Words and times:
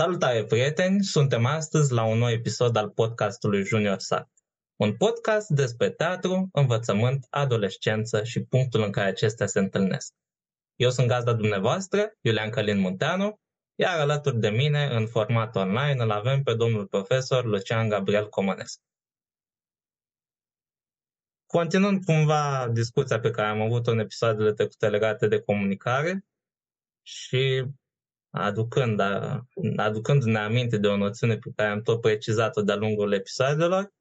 Salutare 0.00 0.44
prieteni, 0.44 1.02
suntem 1.02 1.46
astăzi 1.46 1.92
la 1.92 2.04
un 2.04 2.18
nou 2.18 2.30
episod 2.30 2.76
al 2.76 2.90
podcastului 2.90 3.64
Junior 3.64 3.98
Sat. 3.98 4.28
Un 4.76 4.96
podcast 4.96 5.48
despre 5.48 5.90
teatru, 5.90 6.48
învățământ, 6.52 7.26
adolescență 7.30 8.24
și 8.24 8.44
punctul 8.44 8.82
în 8.82 8.90
care 8.90 9.08
acestea 9.08 9.46
se 9.46 9.58
întâlnesc. 9.58 10.12
Eu 10.74 10.90
sunt 10.90 11.08
gazda 11.08 11.32
dumneavoastră, 11.32 12.16
Iulian 12.20 12.50
Călin 12.50 12.78
Munteanu, 12.78 13.40
iar 13.74 13.98
alături 13.98 14.38
de 14.38 14.48
mine, 14.48 14.84
în 14.84 15.06
format 15.06 15.56
online, 15.56 16.02
îl 16.02 16.10
avem 16.10 16.42
pe 16.42 16.54
domnul 16.54 16.86
profesor 16.86 17.44
Lucian 17.44 17.88
Gabriel 17.88 18.28
Comănescu. 18.28 18.82
Continuând 21.46 22.04
cumva 22.04 22.68
discuția 22.68 23.20
pe 23.20 23.30
care 23.30 23.48
am 23.48 23.60
avut-o 23.60 23.90
în 23.90 23.98
episoadele 23.98 24.52
trecute 24.52 24.88
legate 24.88 25.26
de 25.26 25.40
comunicare 25.40 26.24
și 27.02 27.64
aducând, 28.30 29.00
aducându-ne 29.76 30.38
aminte 30.38 30.76
de 30.76 30.86
o 30.86 30.96
noțiune 30.96 31.36
pe 31.36 31.50
care 31.56 31.70
am 31.70 31.82
tot 31.82 32.00
precizat-o 32.00 32.62
de-a 32.62 32.76
lungul 32.76 33.12
episoadelor, 33.12 33.92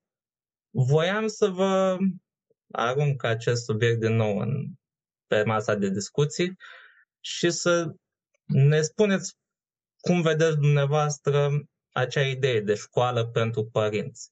voiam 0.69 1.27
să 1.27 1.47
vă 1.47 1.97
arunc 2.71 3.23
acest 3.23 3.63
subiect 3.63 3.99
din 3.99 4.16
nou 4.16 4.38
în, 4.38 4.67
pe 5.27 5.44
masa 5.44 5.75
de 5.75 5.89
discuții 5.89 6.58
și 7.19 7.49
să 7.49 7.94
ne 8.45 8.81
spuneți 8.81 9.36
cum 9.99 10.21
vedeți 10.21 10.58
dumneavoastră 10.58 11.49
acea 11.91 12.21
idee 12.21 12.59
de 12.59 12.75
școală 12.75 13.25
pentru 13.25 13.66
părinți. 13.66 14.31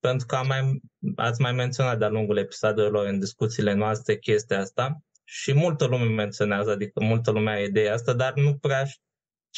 Pentru 0.00 0.26
că 0.26 0.36
am 0.36 0.46
mai, 0.46 0.80
ați 1.16 1.40
mai 1.40 1.52
menționat 1.52 1.98
de-a 1.98 2.08
lungul 2.08 2.36
episoadelor 2.36 3.06
în 3.06 3.18
discuțiile 3.18 3.72
noastre 3.72 4.18
chestia 4.18 4.58
asta 4.58 4.98
și 5.24 5.54
multă 5.54 5.84
lume 5.84 6.04
menționează, 6.04 6.70
adică 6.70 7.04
multă 7.04 7.30
lume 7.30 7.50
are 7.50 7.64
ideea 7.64 7.92
asta, 7.92 8.12
dar 8.12 8.34
nu 8.34 8.56
prea 8.56 8.84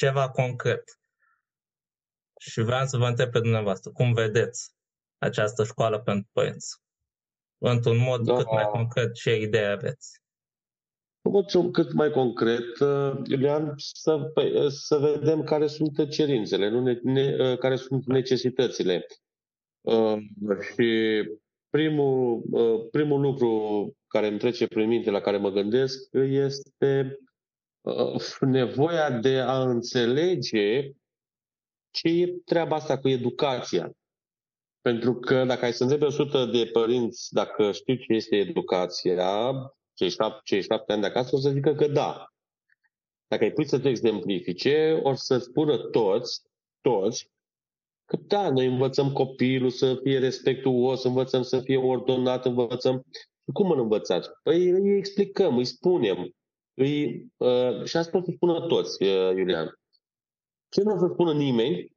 ceva 0.00 0.30
concret. 0.30 0.84
Și 2.40 2.60
vreau 2.60 2.86
să 2.86 2.96
vă 2.96 3.06
întreb 3.06 3.30
pe 3.30 3.40
dumneavoastră, 3.40 3.90
cum 3.90 4.12
vedeți 4.12 4.72
această 5.18 5.64
școală 5.64 6.00
pentru 6.00 6.28
părinți? 6.32 6.78
Într-un 7.58 7.98
mod 7.98 8.24
da. 8.24 8.36
cât 8.36 8.50
mai 8.50 8.64
concret, 8.64 9.14
ce 9.14 9.36
idee 9.36 9.66
aveți? 9.66 10.20
În 11.52 11.72
cât 11.72 11.92
mai 11.92 12.10
concret, 12.10 12.78
uh, 12.78 13.12
Iulian, 13.24 13.72
să, 13.76 14.18
păi, 14.34 14.70
să 14.70 14.96
vedem 14.96 15.42
care 15.42 15.66
sunt 15.66 16.10
cerințele, 16.10 16.68
nu 16.68 16.80
ne, 16.80 16.98
ne, 17.02 17.36
uh, 17.38 17.58
care 17.58 17.76
sunt 17.76 18.06
necesitățile. 18.06 19.06
Uh, 19.80 20.16
și 20.72 21.22
primul, 21.70 22.42
uh, 22.50 22.88
primul 22.90 23.20
lucru 23.20 23.50
care 24.06 24.26
îmi 24.26 24.38
trece 24.38 24.66
prin 24.66 24.88
minte, 24.88 25.10
la 25.10 25.20
care 25.20 25.36
mă 25.36 25.50
gândesc, 25.50 26.08
este 26.12 27.18
uh, 27.20 27.29
nevoia 28.40 29.10
de 29.10 29.38
a 29.38 29.62
înțelege 29.62 30.90
ce 31.90 32.08
e 32.08 32.26
treaba 32.44 32.76
asta 32.76 32.98
cu 32.98 33.08
educația. 33.08 33.92
Pentru 34.80 35.14
că 35.14 35.44
dacă 35.44 35.64
ai 35.64 35.72
să 35.72 35.82
întrebi 35.82 36.04
100 36.04 36.44
de 36.44 36.66
părinți 36.72 37.32
dacă 37.34 37.72
știu 37.72 37.94
ce 37.94 38.12
este 38.12 38.36
educația, 38.36 39.52
cei 39.94 40.10
șapte, 40.10 40.40
cei 40.44 40.62
șapte 40.62 40.92
ani 40.92 41.00
de 41.00 41.06
acasă, 41.06 41.36
o 41.36 41.38
să 41.38 41.50
zică 41.50 41.74
că 41.74 41.86
da. 41.88 42.24
Dacă 43.26 43.44
ai 43.44 43.52
pus 43.52 43.68
să 43.68 43.78
te 43.78 43.88
exemplifice, 43.88 45.00
o 45.02 45.14
să 45.14 45.38
spună 45.38 45.76
toți, 45.76 46.42
toți, 46.80 47.30
că 48.04 48.16
da, 48.16 48.50
noi 48.50 48.66
învățăm 48.66 49.12
copilul 49.12 49.70
să 49.70 49.98
fie 50.02 50.18
respectuos, 50.18 51.04
învățăm 51.04 51.42
să 51.42 51.60
fie 51.60 51.76
ordonat, 51.76 52.44
învățăm. 52.44 53.04
Cum 53.52 53.70
îl 53.70 53.80
învățați? 53.80 54.28
Păi 54.42 54.68
îi 54.68 54.96
explicăm, 54.96 55.56
îi 55.56 55.64
spunem. 55.64 56.34
Îi, 56.80 57.26
uh, 57.36 57.84
și 57.84 57.96
asta 57.96 58.22
să 58.24 58.32
spună 58.34 58.66
toți, 58.66 59.02
uh, 59.02 59.32
Iulian. 59.36 59.78
Ce 60.68 60.82
nu 60.82 60.94
o 60.94 60.98
să 60.98 61.08
spună 61.12 61.32
nimeni 61.32 61.92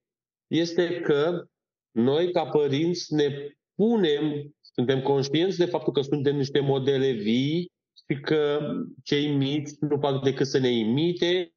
este 0.48 1.00
că 1.00 1.44
noi, 1.92 2.32
ca 2.32 2.46
părinți, 2.46 3.14
ne 3.14 3.48
punem, 3.76 4.56
suntem 4.62 5.02
conștienți 5.02 5.58
de 5.58 5.66
faptul 5.66 5.94
că 5.94 6.02
suntem 6.02 6.36
niște 6.36 6.60
modele 6.60 7.12
vii 7.12 7.72
și 7.94 8.20
că 8.22 8.60
cei 9.04 9.36
mici 9.36 9.70
nu 9.80 9.98
fac 10.00 10.24
decât 10.24 10.48
să 10.48 10.58
ne 10.58 10.72
imite 10.72 11.54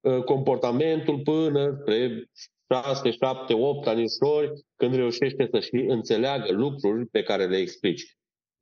uh, 0.00 0.22
comportamentul 0.24 1.20
până 1.20 1.78
spre 1.78 2.30
6, 2.72 3.10
7, 3.10 3.54
8 3.54 3.86
anișori, 3.86 4.52
când 4.76 4.94
reușește 4.94 5.48
să 5.50 5.60
și 5.60 5.84
înțeleagă 5.88 6.52
lucruri 6.52 7.06
pe 7.06 7.22
care 7.22 7.46
le 7.46 7.56
explici. 7.56 8.16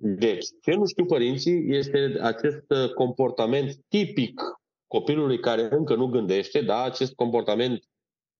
Deci, 0.04 0.46
ce 0.62 0.74
nu 0.74 0.86
știu 0.86 1.04
părinții 1.04 1.76
este 1.76 2.16
acest 2.20 2.64
uh, 2.68 2.92
comportament 2.94 3.76
tipic 3.88 4.40
copilului 4.86 5.40
care 5.40 5.68
încă 5.70 5.94
nu 5.94 6.06
gândește, 6.06 6.60
da, 6.60 6.82
acest 6.82 7.14
comportament 7.14 7.84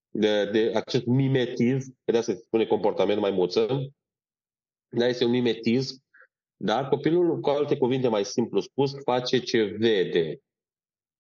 de, 0.09 0.45
de 0.45 0.73
acest 0.75 1.05
mimetism, 1.05 1.97
că 2.05 2.13
de 2.13 2.19
asta 2.19 2.33
se 2.33 2.39
spune 2.39 2.65
comportament 2.65 3.21
mai 3.21 3.31
muță, 3.31 3.93
da, 4.89 5.07
este 5.07 5.25
un 5.25 5.31
mimetism, 5.31 6.03
da, 6.57 6.89
copilul, 6.89 7.41
cu 7.41 7.49
alte 7.49 7.77
cuvinte 7.77 8.09
mai 8.09 8.25
simplu 8.25 8.61
spus, 8.61 8.93
face 9.05 9.39
ce 9.39 9.63
vede. 9.65 10.41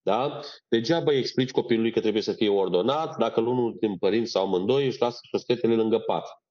Da? 0.02 0.40
Degeaba 0.68 1.10
îi 1.10 1.18
explici 1.18 1.50
copilului 1.50 1.92
că 1.92 2.00
trebuie 2.00 2.22
să 2.22 2.32
fie 2.32 2.48
ordonat 2.48 3.16
dacă 3.16 3.40
unul 3.40 3.76
din 3.80 3.96
părinți 3.96 4.30
sau 4.30 4.46
amândoi 4.46 4.86
își 4.86 5.00
lasă 5.00 5.18
șosetetele 5.22 5.74
lângă 5.74 5.98
pat. 5.98 6.41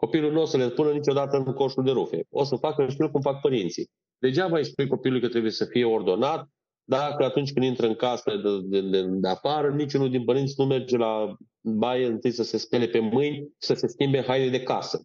Copilul 0.00 0.32
nu 0.32 0.40
o 0.40 0.44
să 0.44 0.56
le 0.56 0.68
spună 0.68 0.90
niciodată 0.90 1.36
în 1.36 1.52
coșul 1.52 1.84
de 1.84 1.90
rufe. 1.90 2.26
O 2.30 2.44
să 2.44 2.56
facă 2.56 2.86
știu 2.88 3.10
cum 3.10 3.20
fac 3.20 3.40
părinții. 3.40 3.90
Degeaba 4.18 4.56
îi 4.56 4.64
spui 4.64 4.86
copilului 4.86 5.22
că 5.22 5.28
trebuie 5.28 5.50
să 5.50 5.64
fie 5.64 5.84
ordonat 5.84 6.48
dacă 6.84 7.24
atunci 7.24 7.52
când 7.52 7.64
intră 7.64 7.86
în 7.86 7.94
casă 7.94 8.36
de, 8.36 8.80
de, 8.80 8.88
de, 8.88 9.02
de 9.08 9.28
afară, 9.28 9.70
niciunul 9.70 10.10
din 10.10 10.24
părinți 10.24 10.54
nu 10.56 10.64
merge 10.64 10.96
la 10.96 11.36
baie 11.60 12.06
întâi 12.06 12.30
să 12.30 12.42
se 12.42 12.56
spele 12.56 12.86
pe 12.86 12.98
mâini, 12.98 13.48
să 13.58 13.74
se 13.74 13.86
schimbe 13.86 14.22
haine 14.22 14.48
de 14.50 14.62
casă. 14.62 15.02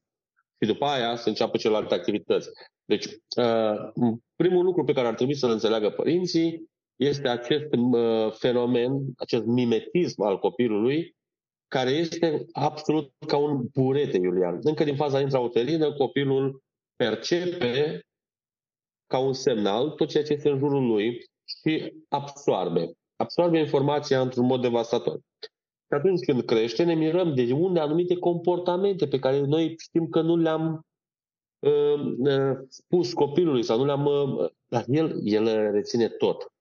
Și 0.60 0.72
după 0.72 0.86
aia 0.86 1.16
să 1.16 1.30
înceapă 1.30 1.58
celelalte 1.58 1.94
activități. 1.94 2.50
Deci, 2.86 3.06
uh, 3.38 4.10
primul 4.36 4.64
lucru 4.64 4.84
pe 4.84 4.94
care 4.94 5.08
ar 5.08 5.14
trebui 5.14 5.36
să-l 5.36 5.52
înțeleagă 5.52 5.90
părinții 5.90 6.70
este 6.96 7.28
acest 7.28 7.66
fenomen, 8.40 8.92
acest 9.18 9.46
mimetism 9.46 10.22
al 10.22 10.40
copilului, 10.40 11.16
care 11.74 11.90
este 11.90 12.46
absolut 12.52 13.12
ca 13.28 13.38
un 13.38 13.66
burete, 13.74 14.18
Iulian. 14.18 14.60
Încă 14.62 14.84
din 14.84 14.96
faza 14.96 15.20
intrauterină, 15.20 15.94
copilul 15.94 16.64
percepe 16.96 18.02
ca 19.08 19.18
un 19.18 19.34
semnal 19.34 19.90
tot 19.90 20.10
ceea 20.10 20.24
ce 20.24 20.34
este 20.34 20.50
în 20.50 20.58
jurul 20.58 20.86
lui 20.88 21.26
și 21.46 21.94
absorbe. 22.10 22.92
Absorbe 23.16 23.60
informația 23.60 24.22
într-un 24.22 24.46
mod 24.46 24.62
devastator. 24.62 25.20
Și 25.88 25.98
atunci 25.98 26.26
când 26.26 26.42
crește, 26.42 26.84
ne 26.84 26.94
mirăm 26.94 27.36
de 27.36 27.54
unde 27.54 27.80
anumite 27.80 28.16
comportamente 28.16 29.08
pe 29.08 29.20
care 29.20 29.40
noi 29.40 29.76
știm 29.78 30.08
că 30.08 30.22
nu 30.22 30.38
le-am 30.38 30.86
uh, 31.60 32.00
uh, 32.18 32.58
spus 32.68 33.14
copilului 33.14 33.64
sau 33.64 33.78
nu 33.78 33.86
le-am... 33.86 34.06
Uh, 34.06 34.50
dar 34.68 34.86
el, 34.88 35.20
el 35.24 35.72
reține 35.72 36.08
tot 36.08 36.53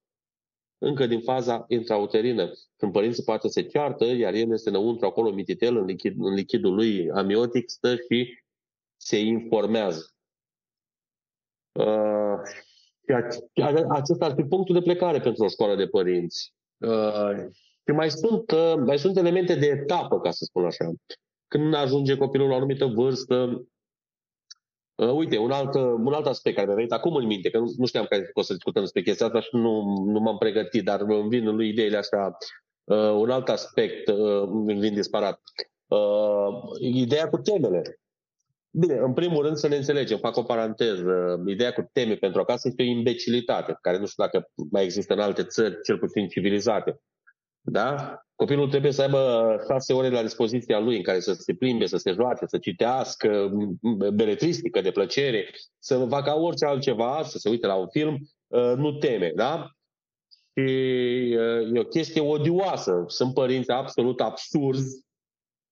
încă 0.82 1.06
din 1.06 1.20
faza 1.20 1.64
intrauterină, 1.69 2.52
când 2.76 2.93
părinții 2.93 3.25
poate 3.25 3.49
se 3.49 3.62
ceartă, 3.62 4.05
iar 4.05 4.34
el 4.34 4.52
este 4.52 4.69
înăuntru 4.69 5.06
acolo 5.06 5.31
mititel 5.31 5.76
în, 5.76 5.84
lichid, 5.84 6.14
în 6.19 6.34
lichidul 6.34 6.75
lui 6.75 7.11
amiotic, 7.11 7.69
stă 7.70 7.96
și 7.96 8.38
se 8.96 9.19
informează. 9.19 10.06
Uh, 11.73 12.34
acesta 13.88 14.25
ar 14.25 14.34
fi 14.34 14.43
punctul 14.43 14.75
de 14.75 14.81
plecare 14.81 15.20
pentru 15.20 15.44
o 15.44 15.49
școală 15.49 15.76
de 15.76 15.87
părinți. 15.87 16.55
Uh, 16.79 17.46
și 17.87 17.94
mai 17.94 18.11
sunt, 18.11 18.50
uh, 18.50 18.75
mai 18.87 18.99
sunt 18.99 19.17
elemente 19.17 19.55
de 19.55 19.67
etapă, 19.67 20.20
ca 20.20 20.31
să 20.31 20.44
spun 20.44 20.64
așa. 20.64 20.93
Când 21.49 21.75
ajunge 21.75 22.17
copilul 22.17 22.49
la 22.49 22.52
o 22.52 22.56
anumită 22.56 22.87
vârstă, 22.87 23.67
Uh, 25.03 25.13
uite, 25.13 25.39
un 25.39 25.51
alt, 25.51 25.75
uh, 25.75 25.83
un 25.83 26.13
alt 26.13 26.27
aspect 26.27 26.55
care 26.55 26.67
mi-a 26.67 26.77
venit 26.77 26.93
acum 26.93 27.15
în 27.15 27.27
minte, 27.27 27.51
că 27.51 27.59
nu, 27.59 27.73
nu 27.77 27.87
știam 27.87 28.05
că 28.05 28.17
o 28.33 28.43
să 28.43 28.53
discutăm 28.53 28.83
despre 28.83 29.03
chestia 29.03 29.27
asta 29.27 29.41
și 29.41 29.49
nu, 29.53 29.83
nu 30.07 30.21
m-am 30.21 30.39
pregătit, 30.39 30.85
dar 30.85 31.01
îmi 31.01 31.29
vin 31.29 31.47
în 31.47 31.55
lui 31.55 31.69
ideile 31.69 31.97
astea. 31.97 32.37
Uh, 32.85 32.97
un 32.97 33.31
alt 33.31 33.49
aspect 33.49 34.09
uh, 34.09 34.43
îmi 34.67 34.81
vin 34.81 34.95
disparat. 34.95 35.41
Uh, 35.87 36.49
ideea 36.81 37.29
cu 37.29 37.37
temele. 37.37 38.01
Bine, 38.71 38.95
în 38.95 39.13
primul 39.13 39.43
rând 39.43 39.57
să 39.57 39.69
ne 39.69 39.77
înțelegem, 39.77 40.19
fac 40.19 40.37
o 40.37 40.43
paranteză. 40.43 41.43
Ideea 41.47 41.73
cu 41.73 41.91
teme 41.93 42.15
pentru 42.15 42.41
acasă 42.41 42.69
este 42.69 42.83
o 42.83 42.87
imbecilitate, 42.87 43.79
care 43.81 43.99
nu 43.99 44.07
știu 44.07 44.25
dacă 44.25 44.49
mai 44.71 44.85
există 44.85 45.13
în 45.13 45.21
alte 45.21 45.45
țări, 45.45 45.81
cel 45.83 45.99
puțin 45.99 46.29
civilizate. 46.29 47.01
Da? 47.64 48.23
Copilul 48.35 48.69
trebuie 48.69 48.93
să 48.93 49.03
aibă 49.03 49.56
șase 49.69 49.93
ore 49.93 50.09
la 50.09 50.23
dispoziția 50.23 50.79
lui 50.79 50.97
în 50.97 51.03
care 51.03 51.20
să 51.20 51.32
se 51.32 51.55
plimbe, 51.55 51.87
să 51.87 51.97
se 51.97 52.12
joace, 52.12 52.47
să 52.47 52.59
citească 52.59 53.50
beletristică 54.14 54.81
de 54.81 54.91
plăcere, 54.91 55.50
să 55.79 56.06
facă 56.09 56.31
orice 56.31 56.64
altceva, 56.64 57.23
să 57.23 57.38
se 57.38 57.49
uite 57.49 57.67
la 57.67 57.75
un 57.75 57.88
film, 57.88 58.19
uh, 58.47 58.73
nu 58.76 58.93
teme, 58.93 59.32
da? 59.35 59.70
Și 60.55 60.73
uh, 61.38 61.75
e 61.75 61.79
o 61.79 61.85
chestie 61.85 62.20
odioasă. 62.20 63.05
Sunt 63.06 63.35
părinți 63.35 63.70
absolut 63.70 64.20
absurzi, 64.20 65.05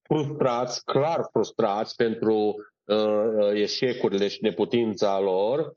frustrați, 0.01 0.83
clar 0.83 1.27
frustrați 1.31 1.95
pentru 1.95 2.55
uh, 2.85 3.51
eșecurile 3.53 4.27
și 4.27 4.41
neputința 4.41 5.19
lor 5.19 5.73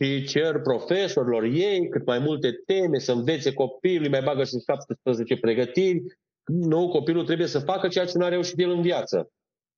și 0.00 0.24
cer 0.24 0.60
profesorilor 0.60 1.42
ei 1.42 1.88
cât 1.88 2.06
mai 2.06 2.18
multe 2.18 2.52
teme, 2.66 2.98
să 2.98 3.12
învețe 3.12 3.52
copilul, 3.52 4.10
mai 4.10 4.22
bagă 4.22 4.44
și 4.44 4.62
17 4.66 5.36
pregătiri, 5.36 6.02
nou 6.44 6.88
copilul 6.88 7.24
trebuie 7.24 7.46
să 7.46 7.58
facă 7.58 7.88
ceea 7.88 8.06
ce 8.06 8.18
nu 8.18 8.24
a 8.24 8.28
reușit 8.28 8.58
el 8.58 8.70
în 8.70 8.82
viață. 8.82 9.30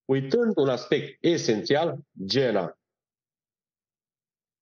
Uitând 0.05 0.53
un 0.57 0.69
aspect 0.69 1.17
esențial, 1.21 1.99
gena. 2.25 2.79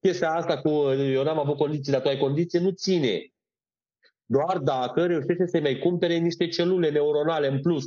Chestia 0.01 0.33
asta 0.33 0.61
cu 0.61 0.69
eu 0.93 1.23
n-am 1.23 1.39
avut 1.39 1.57
condiții, 1.57 1.93
dar 1.93 2.01
tu 2.01 2.09
ai 2.09 2.19
condiții, 2.19 2.61
nu 2.61 2.71
ține. 2.71 3.33
Doar 4.25 4.59
dacă 4.59 5.07
reușește 5.07 5.47
să 5.47 5.61
mai 5.61 5.79
cumpere 5.79 6.17
niște 6.17 6.49
celule 6.49 6.91
neuronale 6.91 7.49
în 7.49 7.61
plus. 7.61 7.85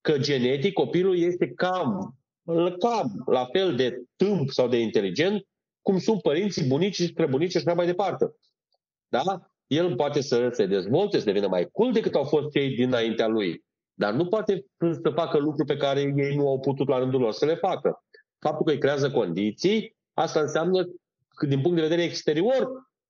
Că 0.00 0.18
genetic 0.18 0.72
copilul 0.72 1.18
este 1.18 1.48
cam, 1.48 2.18
cam 2.78 3.22
la 3.26 3.48
fel 3.52 3.76
de 3.76 4.02
tâmp 4.16 4.50
sau 4.50 4.68
de 4.68 4.80
inteligent 4.80 5.46
cum 5.88 5.98
sunt 5.98 6.22
părinții, 6.22 6.66
bunicii 6.66 7.04
și 7.04 7.10
străbunicii 7.10 7.60
și 7.60 7.66
așa 7.66 7.76
mai 7.76 7.86
departe. 7.86 8.34
Da? 9.08 9.22
El 9.66 9.96
poate 9.96 10.20
să 10.20 10.48
se 10.52 10.66
dezvolte, 10.66 11.18
să 11.18 11.24
devină 11.24 11.46
mai 11.46 11.68
cool 11.72 11.92
decât 11.92 12.14
au 12.14 12.24
fost 12.24 12.50
cei 12.50 12.74
dinaintea 12.74 13.26
lui. 13.26 13.64
Dar 13.94 14.12
nu 14.12 14.26
poate 14.26 14.66
să 15.02 15.10
facă 15.14 15.38
lucruri 15.38 15.66
pe 15.66 15.76
care 15.76 16.00
ei 16.00 16.36
nu 16.36 16.48
au 16.48 16.60
putut 16.60 16.88
la 16.88 16.98
rândul 16.98 17.20
lor 17.20 17.32
să 17.32 17.44
le 17.44 17.54
facă. 17.54 18.04
Faptul 18.38 18.64
că 18.64 18.72
îi 18.72 18.78
creează 18.78 19.10
condiții, 19.10 19.96
asta 20.14 20.40
înseamnă 20.40 20.84
că 21.28 21.46
din 21.46 21.60
punct 21.60 21.76
de 21.76 21.82
vedere 21.82 22.02
exterior, 22.02 22.68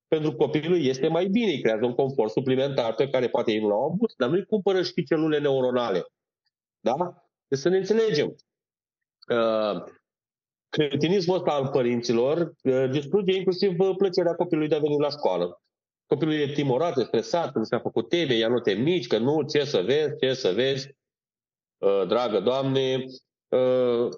pentru 0.08 0.32
copilul 0.32 0.84
este 0.84 1.08
mai 1.08 1.26
bine, 1.26 1.50
îi 1.50 1.60
creează 1.60 1.84
un 1.84 1.94
confort 1.94 2.30
suplimentar 2.30 2.94
pe 2.94 3.08
care 3.08 3.28
poate 3.28 3.52
ei 3.52 3.60
nu 3.60 3.68
l-au 3.68 3.84
avut, 3.84 4.14
dar 4.16 4.28
nu 4.28 4.34
îi 4.34 4.46
cumpără 4.46 4.82
și 4.82 5.04
celule 5.04 5.38
neuronale. 5.38 6.04
Da? 6.80 6.94
Deci 7.48 7.58
să 7.58 7.68
ne 7.68 7.76
înțelegem. 7.76 8.34
Uh, 9.28 9.96
cretinismul 10.78 11.36
ăsta 11.36 11.50
al 11.50 11.68
părinților 11.68 12.52
uh, 12.62 12.90
distruge 12.90 13.36
inclusiv 13.36 13.78
uh, 13.78 13.96
plăcerea 13.96 14.34
copilului 14.34 14.68
de 14.68 14.74
a 14.74 14.78
veni 14.78 14.98
la 14.98 15.10
școală. 15.10 15.62
Copilul 16.06 16.34
e 16.34 16.52
timorat, 16.52 16.96
e 16.96 17.04
stresat, 17.04 17.54
nu 17.54 17.64
s-a 17.64 17.78
făcut 17.78 18.08
teme, 18.08 18.34
ia 18.34 18.48
note 18.48 18.72
mici, 18.72 19.06
că 19.06 19.18
nu, 19.18 19.42
ce 19.42 19.64
să 19.64 19.80
vezi, 19.80 20.16
ce 20.16 20.34
să 20.34 20.52
vezi, 20.52 20.88
uh, 21.78 22.06
dragă 22.06 22.40
Doamne, 22.40 23.04
uh, 23.48 24.08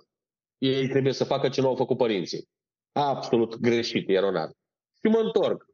ei 0.58 0.88
trebuie 0.88 1.12
să 1.12 1.24
facă 1.24 1.48
ce 1.48 1.60
nu 1.60 1.68
au 1.68 1.74
făcut 1.74 1.96
părinții. 1.96 2.48
Absolut 2.92 3.56
greșit, 3.60 4.08
eronat. 4.08 4.50
Și 5.00 5.10
mă 5.10 5.18
întorc. 5.18 5.64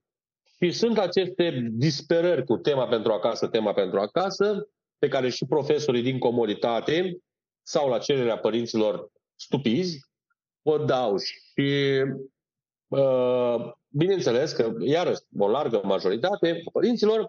Și 0.63 0.71
sunt 0.71 0.99
aceste 0.99 1.69
disperări 1.71 2.45
cu 2.45 2.57
tema 2.57 2.87
pentru 2.87 3.13
acasă, 3.13 3.47
tema 3.47 3.73
pentru 3.73 3.99
acasă, 3.99 4.69
pe 4.99 5.09
care 5.09 5.29
și 5.29 5.47
profesorii 5.47 6.03
din 6.03 6.19
comoditate 6.19 7.17
sau 7.63 7.89
la 7.89 7.99
cererea 7.99 8.39
părinților 8.39 9.11
stupizi 9.35 9.99
o 10.69 10.79
dau 10.79 11.17
și 11.17 12.03
uh, 12.89 13.73
bineînțeles 13.89 14.53
că, 14.53 14.73
iarăși, 14.81 15.21
o 15.39 15.49
largă 15.49 15.81
majoritate 15.85 16.63
părinților 16.73 17.29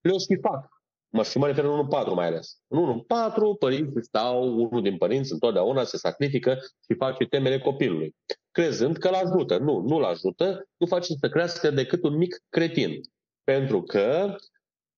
le-o 0.00 0.18
și 0.18 0.38
fac. 0.40 0.82
Mă, 1.08 1.22
și 1.22 1.38
mă 1.38 1.46
refer 1.46 1.64
în 1.64 1.86
1-4 1.86 2.14
mai 2.14 2.26
ales. 2.26 2.58
În 2.66 3.00
1-4, 3.00 3.58
părinții 3.58 4.04
stau, 4.04 4.42
unul 4.42 4.82
din 4.82 4.96
părinți 4.96 5.32
întotdeauna 5.32 5.84
se 5.84 5.96
sacrifică 5.96 6.58
și 6.60 6.96
face 6.96 7.24
temele 7.24 7.58
copilului. 7.58 8.14
Crezând 8.50 8.96
că 8.96 9.08
îl 9.08 9.14
ajută. 9.14 9.58
Nu, 9.58 9.80
nu 9.80 9.96
îl 9.96 10.04
ajută, 10.04 10.68
nu 10.76 10.86
face 10.86 11.14
să 11.14 11.28
crească 11.28 11.70
decât 11.70 12.02
un 12.04 12.16
mic 12.16 12.42
cretin. 12.48 13.00
Pentru 13.44 13.82
că 13.82 14.36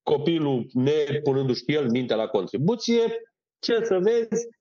copilul, 0.02 0.66
nepunându-și 0.72 1.64
el 1.66 1.90
mintea 1.90 2.16
la 2.16 2.26
contribuție, 2.26 3.02
ce 3.58 3.84
să 3.84 3.98
vezi, 3.98 4.28
fai, 4.28 4.55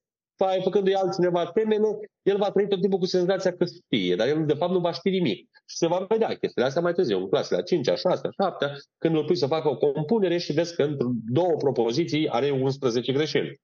făcându-i 0.64 0.94
altcineva 0.94 1.46
temele, 1.46 1.88
el 2.22 2.38
va 2.38 2.52
trăi 2.52 2.68
tot 2.68 2.82
timpul 2.82 3.00
cu 3.00 3.06
senzația 3.06 3.56
că 3.56 3.66
știe, 3.66 4.16
dar 4.16 4.28
el 4.28 4.46
de 4.46 4.54
fapt 4.54 4.72
nu 4.72 4.80
va 4.80 4.92
ști 4.92 5.10
nimic. 5.10 5.50
Și 5.66 5.78
se 5.78 5.88
va 5.88 6.06
vedea 6.10 6.28
chestiile 6.28 6.68
astea 6.68 6.82
mai 6.82 6.94
târziu, 6.94 7.18
în 7.18 7.30
clasele 7.30 7.60
a 7.60 7.64
5 7.64 7.90
a 7.90 7.96
6 7.96 8.28
a 8.28 8.44
7 8.44 8.72
când 8.98 9.16
îl 9.16 9.26
pui 9.26 9.36
să 9.36 9.48
facă 9.48 9.70
o 9.70 9.78
compunere 9.78 10.38
și 10.38 10.54
vezi 10.54 10.76
că 10.76 10.84
într 10.84 11.06
două 11.26 11.56
propoziții 11.58 12.30
are 12.30 12.50
11 12.50 13.12
greșeli. 13.12 13.62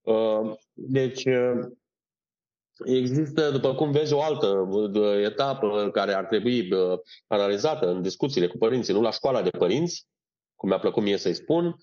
Uh, 0.00 0.52
deci, 0.72 1.24
uh, 1.24 1.66
Există, 2.84 3.50
după 3.50 3.74
cum 3.74 3.90
vezi, 3.90 4.12
o 4.12 4.22
altă 4.22 4.46
uh, 4.46 5.24
etapă 5.24 5.90
care 5.92 6.12
ar 6.12 6.24
trebui 6.24 6.68
analizată 7.26 7.90
în 7.90 8.02
discuțiile 8.02 8.46
cu 8.46 8.58
părinții, 8.58 8.94
nu 8.94 9.00
la 9.00 9.10
școala 9.10 9.42
de 9.42 9.50
părinți, 9.50 10.06
cum 10.54 10.68
mi-a 10.68 10.78
plăcut 10.78 11.02
mie 11.02 11.16
să-i 11.16 11.34
spun, 11.34 11.66
uh, 11.66 11.74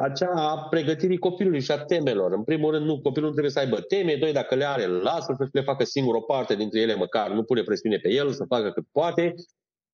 acea 0.00 0.32
a 0.34 0.66
pregătirii 0.70 1.18
copilului 1.18 1.60
și 1.60 1.70
a 1.70 1.84
temelor. 1.84 2.32
În 2.32 2.44
primul 2.44 2.72
rând, 2.72 2.86
nu, 2.86 3.00
copilul 3.00 3.26
nu 3.26 3.32
trebuie 3.32 3.52
să 3.52 3.58
aibă 3.58 3.80
teme, 3.80 4.16
doi, 4.16 4.32
dacă 4.32 4.54
le 4.54 4.64
are, 4.64 4.86
lasă 4.86 5.34
să 5.38 5.48
le 5.52 5.60
facă 5.60 5.84
singur 5.84 6.14
o 6.14 6.20
parte 6.20 6.54
dintre 6.54 6.80
ele 6.80 6.94
măcar, 6.94 7.30
nu 7.30 7.42
pune 7.42 7.62
presiune 7.62 7.96
pe 7.96 8.12
el, 8.12 8.32
să 8.32 8.44
facă 8.48 8.70
cât 8.70 8.84
poate, 8.92 9.34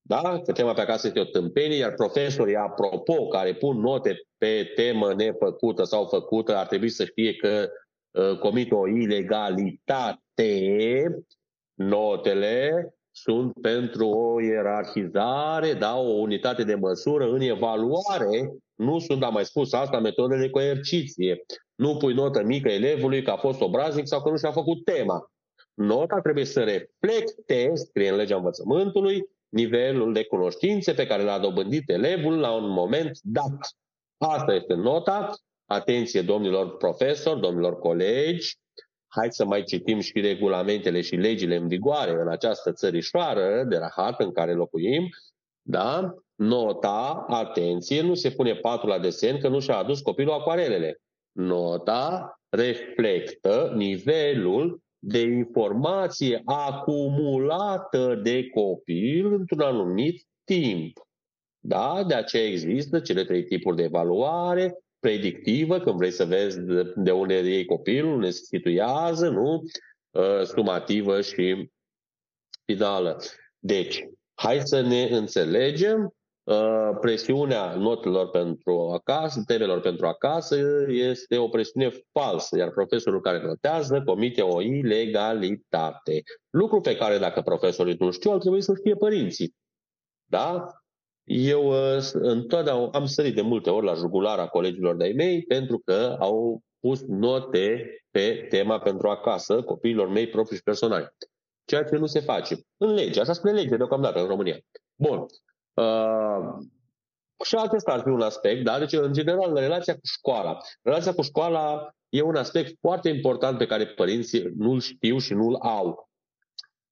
da? 0.03 0.41
Că 0.45 0.53
tema 0.53 0.73
pe 0.73 0.81
acasă 0.81 1.07
este 1.07 1.21
o 1.21 1.25
tâmpenie, 1.25 1.77
iar 1.77 1.95
profesorii, 1.95 2.57
apropo, 2.57 3.27
care 3.27 3.55
pun 3.55 3.81
note 3.81 4.21
pe 4.39 4.73
temă 4.75 5.15
nefăcută 5.15 5.85
sau 5.85 6.07
făcută, 6.07 6.57
ar 6.57 6.67
trebui 6.67 6.89
să 6.89 7.05
știe 7.05 7.35
că 7.35 7.69
uh, 8.11 8.39
comit 8.39 8.73
o 8.73 8.89
ilegalitate, 8.89 11.05
notele 11.75 12.89
sunt 13.11 13.53
pentru 13.61 14.09
o 14.09 14.41
ierarhizare, 14.41 15.73
da, 15.73 15.97
o 15.97 16.13
unitate 16.13 16.65
de 16.65 16.75
măsură 16.75 17.31
în 17.31 17.41
evaluare, 17.41 18.53
nu 18.83 18.99
sunt, 18.99 19.23
am 19.23 19.33
mai 19.33 19.45
spus 19.45 19.73
asta, 19.73 19.99
metode 19.99 20.39
de 20.39 20.51
coerciție. 20.51 21.45
Nu 21.75 21.97
pui 21.97 22.15
notă 22.15 22.43
mică 22.43 22.69
elevului 22.69 23.23
că 23.23 23.31
a 23.31 23.37
fost 23.37 23.61
obraznic 23.61 24.07
sau 24.07 24.23
că 24.23 24.31
nu 24.31 24.37
și-a 24.37 24.53
făcut 24.53 24.85
tema. 24.85 25.33
Nota 25.75 26.21
trebuie 26.21 26.45
să 26.45 26.61
reflecte, 26.61 27.71
scrie 27.75 28.09
în 28.09 28.17
legea 28.17 28.37
învățământului, 28.37 29.25
nivelul 29.49 30.13
de 30.13 30.25
cunoștințe 30.25 30.93
pe 30.93 31.07
care 31.07 31.23
l-a 31.23 31.39
dobândit 31.39 31.91
elevul 31.91 32.39
la 32.39 32.53
un 32.55 32.69
moment 32.69 33.19
dat. 33.23 33.77
Asta 34.19 34.55
este 34.55 34.75
nota. 34.75 35.31
Atenție, 35.67 36.23
domnilor 36.23 36.77
profesori, 36.77 37.41
domnilor 37.41 37.79
colegi, 37.79 38.57
hai 39.07 39.33
să 39.33 39.45
mai 39.45 39.63
citim 39.63 40.01
și 40.01 40.21
regulamentele 40.21 41.01
și 41.01 41.15
legile 41.15 41.57
în 41.57 41.69
vigoare 41.69 42.11
în 42.11 42.29
această 42.29 42.73
țărișoară 42.73 43.65
de 43.65 43.77
rahat 43.77 44.21
în 44.21 44.33
care 44.33 44.55
locuim, 44.55 45.09
da? 45.63 46.15
Nota, 46.35 47.25
atenție, 47.29 48.03
nu 48.03 48.15
se 48.15 48.31
pune 48.31 48.55
patul 48.55 48.89
la 48.89 48.99
desen 48.99 49.39
că 49.39 49.49
nu 49.49 49.61
și-a 49.61 49.77
adus 49.77 50.01
copilul 50.01 50.33
acuarelele. 50.33 51.01
Nota 51.33 52.37
reflectă 52.49 53.73
nivelul 53.77 54.81
de 54.99 55.21
informație 55.21 56.43
acumulată 56.45 58.21
de 58.23 58.49
copil 58.49 59.33
într-un 59.33 59.61
anumit 59.61 60.27
timp. 60.45 60.99
Da? 61.59 62.05
De 62.07 62.15
aceea 62.15 62.45
există 62.47 63.01
cele 63.01 63.25
trei 63.25 63.45
tipuri 63.45 63.77
de 63.77 63.83
evaluare, 63.83 64.79
predictivă, 64.99 65.79
când 65.81 65.97
vrei 65.97 66.11
să 66.11 66.25
vezi 66.25 66.59
de 66.97 67.11
unde 67.11 67.35
iei 67.35 67.65
copilul, 67.65 68.19
ne 68.19 68.31
situează, 68.31 69.29
nu? 69.29 69.63
Uh, 70.11 70.43
sumativă 70.45 71.21
și 71.21 71.71
finală. 72.65 73.21
Deci, 73.59 74.05
hai 74.35 74.61
să 74.61 74.81
ne 74.81 75.03
înțelegem 75.03 76.05
uh, 76.05 76.22
presiunea 77.01 77.75
notelor 77.75 78.31
pentru 78.31 78.91
acasă, 78.93 79.43
temelor 79.47 79.81
pentru 79.81 80.07
acasă, 80.07 80.57
este 80.89 81.39
o 81.39 81.49
presiune 81.49 81.91
falsă, 82.13 82.57
iar 82.59 82.71
profesorul 82.71 83.21
care 83.21 83.43
notează 83.43 84.03
comite 84.05 84.43
o 84.43 84.61
ilegalitate. 84.61 86.23
Lucru 86.51 86.81
pe 86.81 86.97
care, 86.97 87.19
dacă 87.19 87.41
profesorii 87.41 87.97
nu 87.99 88.11
știu, 88.11 88.31
ar 88.31 88.39
trebui 88.39 88.63
să 88.63 88.75
știe 88.75 88.95
părinții. 88.95 89.55
Da? 90.25 90.67
Eu 91.25 91.67
uh, 91.67 92.03
întotdeauna 92.13 92.91
am 92.93 93.07
sărit 93.07 93.35
de 93.35 93.41
multe 93.41 93.71
ori 93.71 93.87
la 93.87 93.95
jugulara 93.95 94.47
colegilor 94.47 94.97
de-ai 94.97 95.13
mei 95.13 95.43
pentru 95.43 95.79
că 95.85 96.17
au 96.19 96.61
pus 96.81 97.03
note 97.07 97.87
pe 98.11 98.47
tema 98.49 98.79
pentru 98.79 99.09
acasă 99.09 99.63
copiilor 99.63 100.09
mei 100.09 100.29
proprii 100.29 100.57
și 100.57 100.63
personali. 100.63 101.09
Ceea 101.65 101.85
ce 101.85 101.97
nu 101.97 102.07
se 102.07 102.21
face. 102.21 102.57
În 102.77 102.95
lege, 102.95 103.21
așa 103.21 103.33
spune 103.33 103.53
lege 103.53 103.77
deocamdată 103.77 104.21
în 104.21 104.27
România. 104.27 104.59
Bun. 104.95 105.27
Uh, 105.75 106.65
și 107.45 107.55
acesta 107.55 107.93
ar 107.93 108.01
fi 108.01 108.09
un 108.09 108.21
aspect, 108.21 108.65
da? 108.65 108.79
Deci, 108.79 108.93
în 108.93 109.13
general, 109.13 109.55
relația 109.55 109.95
cu 109.95 110.01
școala. 110.03 110.59
Relația 110.83 111.13
cu 111.13 111.23
școala 111.23 111.95
e 112.09 112.23
un 112.23 112.37
aspect 112.37 112.79
foarte 112.81 113.09
important 113.09 113.59
pe 113.59 113.67
care 113.67 113.87
părinții 113.87 114.53
nu-l 114.57 114.81
știu 114.81 115.19
și 115.19 115.35
nu-l 115.35 115.55
au. 115.55 116.11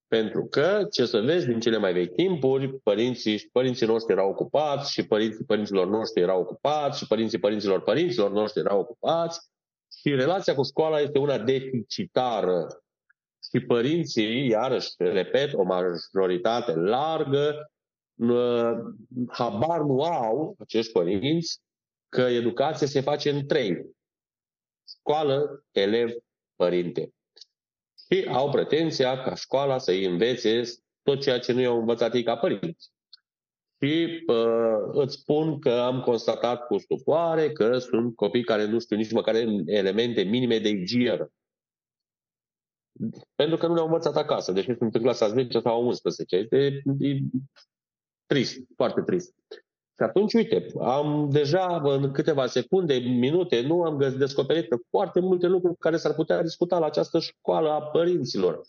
Pentru 0.07 0.45
că, 0.45 0.87
ce 0.91 1.05
să 1.05 1.19
vezi, 1.19 1.45
din 1.45 1.59
cele 1.59 1.77
mai 1.77 1.93
vechi 1.93 2.15
timpuri, 2.15 2.79
părinții, 2.79 3.49
părinții 3.51 3.85
noștri 3.85 4.13
erau 4.13 4.29
ocupați 4.29 4.91
și 4.91 5.05
părinții 5.05 5.45
părinților 5.45 5.87
noștri 5.87 6.21
erau 6.21 6.41
ocupați 6.41 6.97
și 6.97 7.07
părinții 7.07 7.39
părinților 7.39 7.81
părinților 7.81 8.31
noștri 8.31 8.59
erau 8.59 8.79
ocupați 8.79 9.39
și 9.99 10.15
relația 10.15 10.55
cu 10.55 10.63
școala 10.63 10.99
este 10.99 11.19
una 11.19 11.37
deficitară. 11.37 12.67
Și 13.49 13.65
părinții, 13.65 14.47
iarăși, 14.47 14.89
repet, 14.97 15.53
o 15.53 15.63
majoritate 15.63 16.73
largă, 16.73 17.71
habar 19.27 19.79
nu 19.79 20.01
au, 20.01 20.55
acești 20.59 20.91
părinți, 20.91 21.61
că 22.09 22.21
educația 22.21 22.87
se 22.87 23.01
face 23.01 23.29
în 23.29 23.47
trei. 23.47 23.95
Școală, 24.87 25.65
elev, 25.71 26.11
părinte 26.55 27.13
și 28.11 28.27
au 28.29 28.49
pretenția 28.49 29.21
ca 29.21 29.35
școala 29.35 29.77
să 29.77 29.91
îi 29.91 30.05
învețe 30.05 30.61
tot 31.01 31.21
ceea 31.21 31.39
ce 31.39 31.53
nu 31.53 31.59
i-au 31.59 31.79
învățat 31.79 32.13
ei 32.13 32.23
ca 32.23 32.37
părinți. 32.37 32.91
și 33.81 34.23
uh, 34.27 34.89
îți 34.91 35.15
spun 35.15 35.59
că 35.59 35.69
am 35.69 36.01
constatat 36.01 36.65
cu 36.65 36.77
stupoare 36.77 37.51
că 37.51 37.77
sunt 37.77 38.15
copii 38.15 38.43
care 38.43 38.65
nu 38.65 38.79
știu 38.79 38.95
nici 38.95 39.11
măcar 39.11 39.35
elemente 39.65 40.21
minime 40.21 40.59
de 40.59 40.69
igienă. 40.69 41.31
Pentru 43.35 43.57
că 43.57 43.67
nu 43.67 43.73
le-au 43.73 43.85
învățat 43.85 44.15
acasă, 44.15 44.51
deși 44.51 44.75
sunt 44.77 44.95
în 44.95 45.01
clasa 45.01 45.27
10 45.27 45.59
sau 45.59 45.85
11. 45.85 46.35
Este 46.35 46.81
e 46.99 47.19
trist, 48.31 48.57
foarte 48.75 49.01
trist. 49.01 49.33
Și 49.95 50.03
atunci, 50.07 50.33
uite, 50.33 50.65
am 50.79 51.29
deja 51.31 51.81
în 51.83 52.11
câteva 52.11 52.45
secunde, 52.45 52.93
minute, 52.93 53.61
nu 53.61 53.83
am 53.83 53.97
descoperit 54.17 54.67
foarte 54.89 55.19
multe 55.19 55.47
lucruri 55.47 55.77
care 55.77 55.97
s-ar 55.97 56.13
putea 56.13 56.41
discuta 56.41 56.79
la 56.79 56.85
această 56.85 57.19
școală 57.19 57.69
a 57.69 57.81
părinților. 57.81 58.61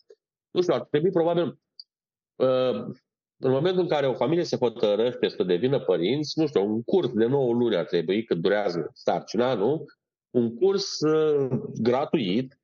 Nu 0.51 0.61
știu, 0.61 0.75
ar 0.75 0.87
trebui 0.91 1.11
probabil 1.11 1.59
uh, 2.37 2.75
în 3.37 3.51
momentul 3.51 3.83
în 3.83 3.89
care 3.89 4.07
o 4.07 4.15
familie 4.15 4.45
se 4.45 4.57
hotărăște 4.57 5.29
să 5.29 5.43
devină 5.43 5.81
părinți, 5.81 6.39
nu 6.39 6.47
știu, 6.47 6.65
un 6.67 6.83
curs 6.83 7.13
de 7.13 7.27
9 7.27 7.53
luni 7.53 7.77
ar 7.77 7.85
trebui, 7.85 8.25
cât 8.25 8.39
durează 8.39 8.91
sarcina, 8.95 9.55
nu? 9.55 9.85
Un 10.31 10.55
curs 10.55 11.01
uh, 11.01 11.49
gratuit, 11.81 12.61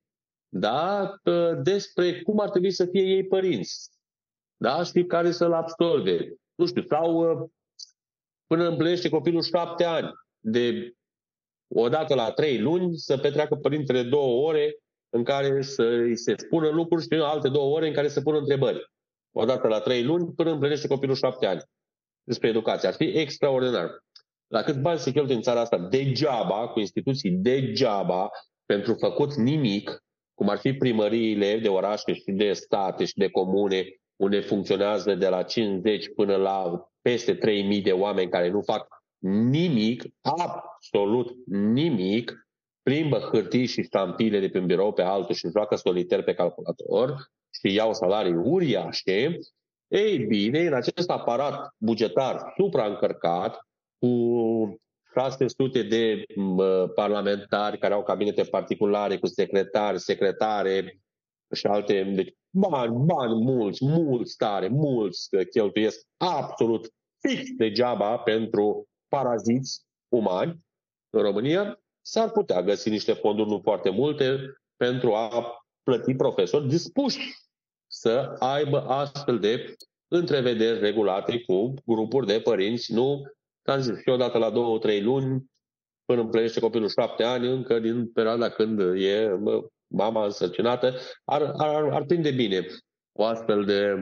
da? 0.49 1.15
Uh, 1.25 1.63
despre 1.63 2.23
cum 2.23 2.41
ar 2.41 2.51
trebui 2.51 2.71
să 2.71 2.87
fie 2.87 3.03
ei 3.03 3.27
părinți. 3.27 3.91
Da? 4.57 4.83
Știi, 4.83 5.07
care 5.07 5.31
să-l 5.31 5.53
absorbe. 5.53 6.39
Nu 6.59 6.67
știu, 6.67 6.83
sau 6.83 7.31
uh, 7.31 7.49
până 8.47 8.69
împlinește 8.69 9.09
copilul 9.09 9.43
șapte 9.43 9.85
ani, 9.85 10.11
de 10.39 10.93
odată 11.75 12.15
la 12.15 12.33
trei 12.33 12.61
luni, 12.61 12.97
să 12.97 13.19
petreacă 13.19 13.55
părintele 13.55 14.03
două 14.03 14.49
ore 14.49 14.77
în 15.09 15.25
care 15.25 15.63
să 15.63 15.83
îi 15.83 16.17
se 16.17 16.35
spună 16.37 16.69
lucruri 16.69 17.03
și 17.03 17.09
alte 17.23 17.49
două 17.49 17.77
ore 17.77 17.87
în 17.87 17.95
care 17.95 18.09
să 18.09 18.21
pună 18.21 18.39
întrebări 18.39 18.91
o 19.33 19.45
dată 19.45 19.69
la 19.69 19.81
trei 19.81 20.05
luni, 20.05 20.33
până 20.35 20.51
împlinește 20.51 20.87
copilul 20.87 21.15
șapte 21.15 21.47
ani. 21.47 21.63
Despre 22.23 22.49
educație. 22.49 22.89
Ar 22.89 22.95
fi 22.95 23.05
extraordinar. 23.05 24.05
La 24.47 24.63
cât 24.63 24.81
bani 24.81 24.99
se 24.99 25.11
cheltuie 25.11 25.37
în 25.37 25.43
țara 25.43 25.61
asta 25.61 25.79
degeaba, 25.79 26.69
cu 26.69 26.79
instituții 26.79 27.31
degeaba, 27.31 28.31
pentru 28.67 28.95
făcut 28.95 29.35
nimic, 29.35 30.05
cum 30.35 30.49
ar 30.49 30.59
fi 30.59 30.73
primăriile 30.73 31.59
de 31.59 31.69
orașe 31.69 32.13
și 32.15 32.31
de 32.33 32.53
state 32.53 33.05
și 33.05 33.15
de 33.15 33.31
comune, 33.31 33.85
unde 34.19 34.41
funcționează 34.41 35.15
de 35.15 35.29
la 35.29 35.43
50 35.43 36.13
până 36.15 36.37
la 36.37 36.89
peste 37.03 37.35
3000 37.35 37.83
de 37.83 37.93
oameni 37.93 38.31
care 38.31 38.51
nu 38.51 38.61
fac 38.61 38.87
nimic, 39.51 40.05
absolut 40.21 41.37
nimic, 41.47 42.49
plimbă 42.83 43.19
hârtii 43.19 43.67
și 43.67 43.83
stampile 43.83 44.41
de 44.41 44.49
pe 44.49 44.59
un 44.59 44.67
birou 44.67 44.93
pe 44.93 45.03
altul 45.03 45.35
și 45.35 45.49
joacă 45.51 45.77
soliter 45.77 46.23
pe 46.23 46.35
calculator, 46.35 47.15
și 47.51 47.75
iau 47.75 47.95
salarii 47.95 48.35
uriașe, 48.35 49.39
ei 49.89 50.19
bine, 50.19 50.61
în 50.61 50.73
acest 50.73 51.11
aparat 51.11 51.75
bugetar 51.77 52.53
supraîncărcat, 52.57 53.67
cu 53.99 54.81
600 55.13 55.83
de 55.83 56.25
parlamentari 56.95 57.79
care 57.79 57.95
au 57.95 58.03
cabinete 58.03 58.43
particulare, 58.43 59.19
cu 59.19 59.27
secretari, 59.27 60.01
secretare 60.01 60.99
și 61.55 61.67
alte, 61.67 62.03
deci 62.03 62.35
bani, 62.51 62.97
bani 63.05 63.35
mulți, 63.35 63.85
mulți 63.85 64.37
tare, 64.37 64.69
mulți 64.69 65.29
cheltuiesc 65.51 66.07
absolut 66.17 66.93
fix 67.21 67.51
degeaba 67.57 68.19
pentru 68.19 68.89
paraziți 69.09 69.87
umani 70.09 70.67
în 71.11 71.23
România, 71.23 71.81
s-ar 72.01 72.31
putea 72.31 72.63
găsi 72.63 72.89
niște 72.89 73.13
fonduri 73.13 73.49
nu 73.49 73.61
foarte 73.63 73.91
multe 73.91 74.39
pentru 74.77 75.15
a 75.15 75.59
plăti 75.83 76.15
profesori 76.15 76.69
dispuși 76.69 77.19
să 77.87 78.37
aibă 78.39 78.81
astfel 78.81 79.39
de 79.39 79.75
întrevederi 80.09 80.79
regulate 80.79 81.41
cu 81.41 81.75
grupuri 81.87 82.27
de 82.27 82.41
părinți, 82.41 82.93
nu, 82.93 83.23
am 83.63 83.81
zis, 83.81 84.01
și 84.01 84.09
odată 84.09 84.39
la 84.39 84.51
două, 84.51 84.79
trei 84.79 85.03
luni, 85.03 85.45
până 86.05 86.21
împlinește 86.21 86.61
copilul 86.61 86.89
șapte 86.89 87.23
ani, 87.23 87.49
încă 87.49 87.79
din 87.79 88.13
perioada 88.13 88.49
când 88.49 88.81
e 88.97 89.31
mama 89.89 90.25
însărcinată, 90.25 90.95
ar, 91.25 91.53
ar, 91.57 91.89
ar 91.91 92.05
prinde 92.05 92.31
bine 92.31 92.67
o 93.13 93.25
astfel 93.25 93.65
de 93.65 93.95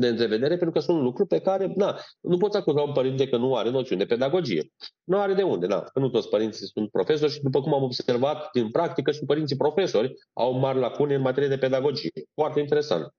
de 0.00 0.08
întrevedere, 0.08 0.56
pentru 0.56 0.70
că 0.70 0.78
sunt 0.78 1.00
lucruri 1.00 1.28
pe 1.28 1.40
care, 1.40 1.72
na, 1.76 1.98
nu 2.20 2.36
poți 2.36 2.56
acuza 2.56 2.80
un 2.80 2.92
părinte 2.92 3.28
că 3.28 3.36
nu 3.36 3.56
are 3.56 3.70
noțiune 3.70 4.04
de 4.04 4.14
pedagogie. 4.14 4.72
Nu 5.04 5.18
are 5.18 5.34
de 5.34 5.42
unde, 5.42 5.66
na, 5.66 5.80
că 5.80 5.98
nu 5.98 6.08
toți 6.08 6.28
părinții 6.28 6.66
sunt 6.66 6.90
profesori 6.90 7.32
și 7.32 7.40
după 7.40 7.60
cum 7.60 7.74
am 7.74 7.82
observat 7.82 8.50
din 8.52 8.70
practică 8.70 9.10
și 9.10 9.24
părinții 9.24 9.56
profesori 9.56 10.14
au 10.32 10.52
mari 10.52 10.78
lacune 10.78 11.14
în 11.14 11.20
materie 11.20 11.48
de 11.48 11.58
pedagogie. 11.58 12.12
Foarte 12.34 12.60
interesant. 12.60 13.12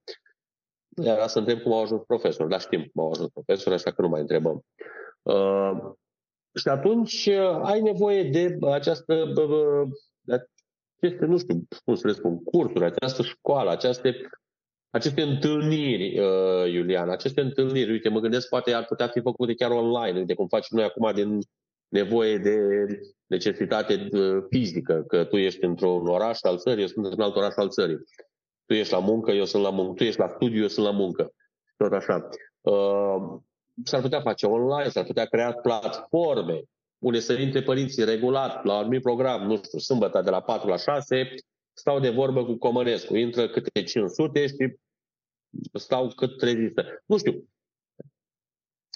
Iar 1.02 1.28
să 1.28 1.38
întreb 1.38 1.60
cum 1.60 1.72
au 1.72 1.82
ajuns 1.82 2.02
profesori, 2.06 2.48
dar 2.48 2.60
știm 2.60 2.90
cum 2.92 3.02
au 3.02 3.10
ajuns 3.10 3.28
profesori, 3.28 3.74
așa 3.74 3.90
că 3.90 4.02
nu 4.02 4.08
mai 4.08 4.20
întrebăm. 4.20 4.64
Uh, 5.22 5.72
și 6.54 6.68
atunci 6.68 7.26
uh, 7.26 7.60
ai 7.62 7.80
nevoie 7.80 8.22
de 8.22 8.56
această, 8.70 9.14
uh, 9.36 9.88
de 10.20 10.46
aceste, 11.02 11.24
nu 11.24 11.38
știu 11.38 11.66
cum 11.84 11.94
să 11.94 12.06
le 12.06 12.12
spun, 12.12 12.42
cursuri, 12.42 12.84
această 12.84 13.22
școală, 13.22 13.70
aceste 13.70 14.28
aceste 14.94 15.22
întâlniri, 15.22 16.18
uh, 16.18 16.72
Iulian, 16.72 17.10
aceste 17.10 17.40
întâlniri, 17.40 17.90
uite, 17.90 18.08
mă 18.08 18.20
gândesc, 18.20 18.48
poate 18.48 18.72
ar 18.72 18.84
putea 18.84 19.08
fi 19.08 19.20
făcute 19.20 19.54
chiar 19.54 19.70
online, 19.70 20.18
uite 20.18 20.34
cum 20.34 20.46
facem 20.46 20.76
noi 20.76 20.86
acum 20.86 21.12
din 21.14 21.38
nevoie 21.88 22.38
de 22.38 22.56
necesitate 23.26 24.08
uh, 24.12 24.44
fizică, 24.48 25.04
că 25.06 25.24
tu 25.24 25.36
ești 25.36 25.64
într-un 25.64 26.06
oraș 26.06 26.38
al 26.42 26.58
țării, 26.58 26.80
eu 26.80 26.86
sunt 26.86 27.04
într-un 27.04 27.24
alt 27.24 27.36
oraș 27.36 27.54
al 27.56 27.68
țării. 27.68 27.98
Tu 28.66 28.74
ești 28.74 28.92
la 28.92 28.98
muncă, 28.98 29.30
eu 29.30 29.44
sunt 29.44 29.62
la 29.62 29.70
muncă, 29.70 29.92
tu 29.92 30.04
ești 30.04 30.20
la 30.20 30.28
studiu, 30.28 30.62
eu 30.62 30.68
sunt 30.68 30.86
la 30.86 30.92
muncă. 30.92 31.32
Tot 31.76 31.92
așa. 31.92 32.28
Uh, 32.60 33.40
s-ar 33.84 34.00
putea 34.00 34.20
face 34.20 34.46
online, 34.46 34.88
s-ar 34.88 35.04
putea 35.04 35.24
crea 35.24 35.52
platforme 35.52 36.62
unde 37.02 37.20
să 37.20 37.32
intre 37.32 37.62
părinții 37.62 38.04
regulat 38.04 38.64
la 38.64 38.72
un 38.72 38.78
anumit 38.78 39.02
program, 39.02 39.46
nu 39.46 39.56
știu, 39.56 39.78
sâmbătă 39.78 40.20
de 40.22 40.30
la 40.30 40.40
4 40.40 40.68
la 40.68 40.76
6, 40.76 41.34
stau 41.72 42.00
de 42.00 42.10
vorbă 42.10 42.44
cu 42.44 42.54
Comănescu, 42.54 43.16
intră 43.16 43.48
câte 43.48 43.82
500 43.82 44.46
și 44.46 44.76
stau 45.72 46.08
cât 46.08 46.42
rezistă. 46.42 47.02
Nu 47.06 47.18
știu. 47.18 47.48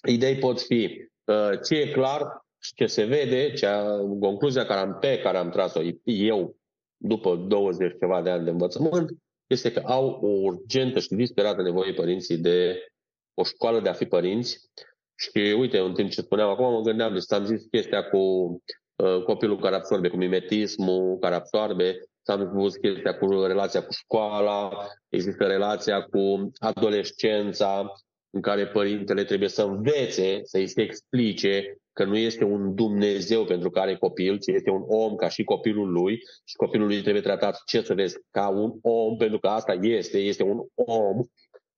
Idei 0.09 0.39
pot 0.39 0.61
fi 0.61 1.09
uh, 1.25 1.51
ce 1.67 1.75
e 1.75 1.91
clar 1.91 2.45
și 2.59 2.75
ce 2.75 2.87
se 2.87 3.05
vede, 3.05 3.53
cea, 3.53 3.99
concluzia 4.21 4.67
care 4.67 4.81
am, 4.81 4.99
pe 5.01 5.19
care 5.19 5.37
am 5.37 5.51
tras-o 5.51 5.81
eu 6.05 6.57
după 6.97 7.37
20 7.37 7.99
ceva 7.99 8.23
de 8.23 8.31
ani 8.31 8.45
de 8.45 8.51
învățământ, 8.51 9.11
este 9.47 9.73
că 9.73 9.83
au 9.85 10.09
o 10.09 10.27
urgentă 10.27 11.01
și 11.01 11.09
disperată 11.15 11.63
nevoie 11.63 11.93
părinții 11.93 12.39
de 12.39 12.87
o 13.35 13.45
școală 13.45 13.81
de 13.81 13.89
a 13.89 13.93
fi 13.93 14.05
părinți. 14.05 14.71
Și 15.17 15.55
uite, 15.59 15.79
în 15.79 15.95
timp 15.95 16.11
ce 16.11 16.21
spuneam 16.21 16.51
acum, 16.51 16.73
mă 16.73 16.81
gândeam, 16.81 17.13
deci 17.13 17.33
am 17.33 17.45
zis 17.45 17.63
chestia 17.71 18.03
cu 18.09 18.19
uh, 18.19 19.23
copilul 19.25 19.59
care 19.59 19.75
absorbe, 19.75 20.09
cu 20.09 20.17
mimetismul, 20.17 21.19
care 21.19 21.35
absorbe, 21.35 21.97
S-a 22.27 22.37
văzut 22.37 22.81
chestia 22.81 23.19
cu 23.19 23.27
relația 23.27 23.83
cu 23.85 23.93
școala, 23.93 24.71
există 25.09 25.45
relația 25.45 26.03
cu 26.03 26.51
adolescența, 26.59 27.93
în 28.31 28.41
care 28.41 28.67
părintele 28.67 29.25
trebuie 29.25 29.49
să 29.49 29.63
învețe, 29.63 30.41
să-i 30.43 30.67
se 30.67 30.83
explice 30.83 31.79
că 31.93 32.05
nu 32.05 32.17
este 32.17 32.45
un 32.45 32.75
Dumnezeu 32.75 33.45
pentru 33.45 33.71
care 33.71 33.91
are 33.91 33.99
copil, 33.99 34.39
ci 34.39 34.47
este 34.47 34.71
un 34.71 34.85
om 34.87 35.15
ca 35.15 35.29
și 35.29 35.45
copilul 35.45 35.93
lui 35.93 36.19
și 36.45 36.57
copilul 36.57 36.87
lui 36.87 37.01
trebuie 37.01 37.23
tratat, 37.23 37.63
ce 37.67 37.83
să 37.83 37.95
vezi, 37.95 38.17
ca 38.31 38.49
un 38.49 38.73
om, 38.83 39.17
pentru 39.17 39.39
că 39.39 39.49
asta 39.49 39.73
este, 39.73 40.19
este 40.19 40.43
un 40.43 40.59
om. 40.75 41.25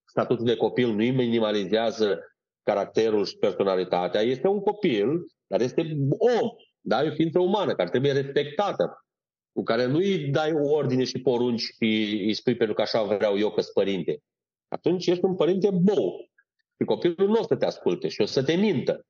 Statutul 0.04 0.44
de 0.44 0.56
copil 0.56 0.88
nu 0.88 0.98
îi 0.98 1.10
minimalizează 1.10 2.20
caracterul 2.68 3.24
și 3.24 3.36
personalitatea, 3.36 4.20
este 4.20 4.48
un 4.48 4.60
copil, 4.60 5.06
dar 5.46 5.60
este 5.60 5.96
om, 6.08 6.48
da? 6.80 7.02
e 7.02 7.08
o 7.08 7.14
ființă 7.14 7.38
umană 7.38 7.74
care 7.74 7.90
trebuie 7.90 8.12
respectată 8.12 9.04
cu 9.52 9.62
care 9.62 9.86
nu 9.86 9.96
îi 9.96 10.28
dai 10.30 10.52
o 10.52 10.72
ordine 10.72 11.04
și 11.04 11.20
porunci 11.20 11.60
și 11.60 12.22
îi 12.26 12.34
spui 12.34 12.56
pentru 12.56 12.74
că 12.74 12.82
așa 12.82 13.02
vreau 13.02 13.38
eu 13.38 13.50
că 13.50 13.62
părinte. 13.74 14.22
Atunci 14.68 15.06
ești 15.06 15.24
un 15.24 15.34
părinte 15.34 15.70
bou. 15.70 16.30
Și 16.78 16.84
copilul 16.86 17.28
nu 17.28 17.40
o 17.40 17.42
să 17.42 17.56
te 17.56 17.64
asculte 17.64 18.08
și 18.08 18.20
o 18.20 18.24
să 18.24 18.42
te 18.42 18.54
mintă. 18.54 19.06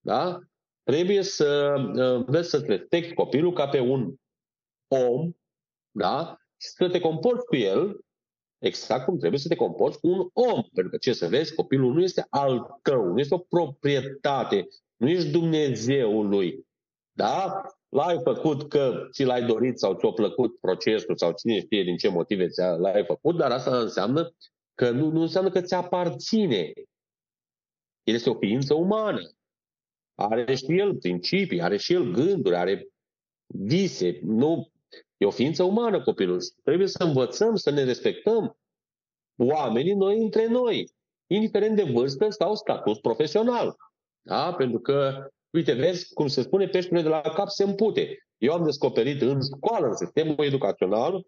Da? 0.00 0.38
Trebuie 0.82 1.22
să 1.22 1.74
uh, 1.96 2.24
vezi 2.26 2.48
să-ți 2.48 2.66
respecti 2.66 3.14
copilul 3.14 3.52
ca 3.52 3.68
pe 3.68 3.78
un 3.78 4.14
om, 4.88 5.32
da? 5.90 6.36
Și 6.60 6.68
să 6.68 6.88
te 6.88 7.00
comporți 7.00 7.46
cu 7.46 7.56
el 7.56 8.00
exact 8.60 9.04
cum 9.04 9.18
trebuie 9.18 9.40
să 9.40 9.48
te 9.48 9.54
comporți 9.54 10.00
cu 10.00 10.08
un 10.08 10.28
om. 10.32 10.62
Pentru 10.62 10.92
că 10.92 10.96
ce 10.96 11.12
să 11.12 11.26
vezi, 11.26 11.54
copilul 11.54 11.92
nu 11.92 12.02
este 12.02 12.26
al 12.30 12.78
tău, 12.82 13.04
nu 13.04 13.18
este 13.18 13.34
o 13.34 13.38
proprietate, 13.38 14.66
nu 14.96 15.08
ești 15.08 15.30
Dumnezeul 15.30 16.28
lui. 16.28 16.66
Da? 17.12 17.62
L-ai 17.88 18.20
făcut 18.22 18.68
că 18.68 19.08
ți 19.10 19.24
l-ai 19.24 19.46
dorit 19.46 19.78
sau 19.78 19.94
ți-a 19.94 20.10
plăcut 20.10 20.60
procesul 20.60 21.16
sau 21.16 21.32
cine 21.32 21.60
știe 21.60 21.82
din 21.82 21.96
ce 21.96 22.08
motive 22.08 22.48
ți 22.48 22.60
l-ai 22.60 23.04
făcut, 23.04 23.36
dar 23.36 23.50
asta 23.50 23.78
înseamnă 23.78 24.34
că 24.74 24.90
nu, 24.90 25.10
nu 25.10 25.20
înseamnă 25.20 25.50
că 25.50 25.60
ți 25.60 25.74
aparține. 25.74 26.72
El 28.02 28.14
este 28.14 28.30
o 28.30 28.38
ființă 28.38 28.74
umană. 28.74 29.20
Are 30.14 30.54
și 30.54 30.78
el 30.78 30.96
principii, 30.96 31.62
are 31.62 31.76
și 31.76 31.92
el 31.92 32.12
gânduri, 32.12 32.56
are 32.56 32.88
vise. 33.46 34.20
Nu, 34.22 34.70
e 35.20 35.26
o 35.26 35.30
ființă 35.30 35.62
umană 35.62 36.02
copilul. 36.02 36.42
Trebuie 36.64 36.86
să 36.86 37.04
învățăm 37.04 37.56
să 37.56 37.70
ne 37.70 37.84
respectăm 37.84 38.58
oamenii 39.36 39.94
noi 39.94 40.22
între 40.22 40.46
noi. 40.46 40.90
indiferent 41.26 41.76
de 41.76 41.82
vârstă 41.82 42.30
sau 42.30 42.54
status 42.54 42.98
profesional. 42.98 43.76
Da? 44.22 44.54
Pentru 44.54 44.80
că, 44.80 45.28
uite, 45.50 45.72
vezi, 45.72 46.14
cum 46.14 46.26
se 46.26 46.42
spune, 46.42 46.66
peștele 46.66 47.02
de 47.02 47.08
la 47.08 47.20
cap 47.20 47.48
se 47.48 47.62
împute. 47.62 48.26
Eu 48.38 48.52
am 48.52 48.64
descoperit 48.64 49.20
în 49.20 49.40
școală, 49.56 49.86
în 49.86 49.96
sistemul 49.96 50.44
educațional, 50.44 51.26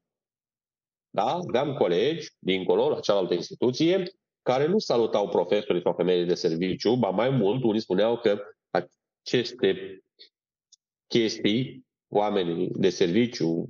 da, 1.11 1.25
aveam 1.25 1.75
colegi 1.75 2.29
dincolo, 2.39 2.89
la 2.89 3.01
cealaltă 3.01 3.35
instituție, 3.35 4.03
care 4.43 4.67
nu 4.67 4.79
salutau 4.79 5.29
profesorii 5.29 5.83
sau 5.83 5.93
femeile 5.93 6.25
de 6.25 6.35
serviciu, 6.35 6.95
ba 6.95 7.11
mai 7.11 7.31
mult, 7.31 7.63
unii 7.63 7.81
spuneau 7.81 8.19
că 8.19 8.41
aceste 8.71 10.01
chestii, 11.07 11.87
oamenii 12.13 12.71
de 12.73 12.91
serviciu, 12.91 13.69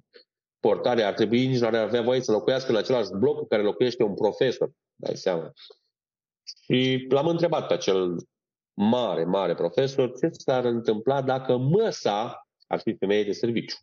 portare, 0.61 1.03
ar 1.03 1.15
trebui 1.15 1.47
nici 1.47 1.59
nu 1.59 1.67
ar 1.67 1.75
avea 1.75 2.03
voie 2.03 2.21
să 2.21 2.33
locuiască 2.33 2.73
la 2.73 2.79
același 2.79 3.11
bloc 3.19 3.41
în 3.41 3.47
care 3.47 3.63
locuiește 3.63 4.03
un 4.03 4.15
profesor, 4.15 4.71
dai 4.95 5.17
seama. 5.17 5.53
Și 6.65 7.07
l-am 7.09 7.27
întrebat 7.27 7.67
pe 7.67 7.75
acel 7.75 8.17
mare, 8.75 9.25
mare 9.25 9.55
profesor 9.55 10.19
ce 10.19 10.29
s-ar 10.31 10.65
întâmpla 10.65 11.23
dacă 11.23 11.57
măsa 11.57 12.49
ar 12.67 12.81
fi 12.81 12.97
femeie 12.97 13.25
de 13.25 13.33
serviciu. 13.33 13.77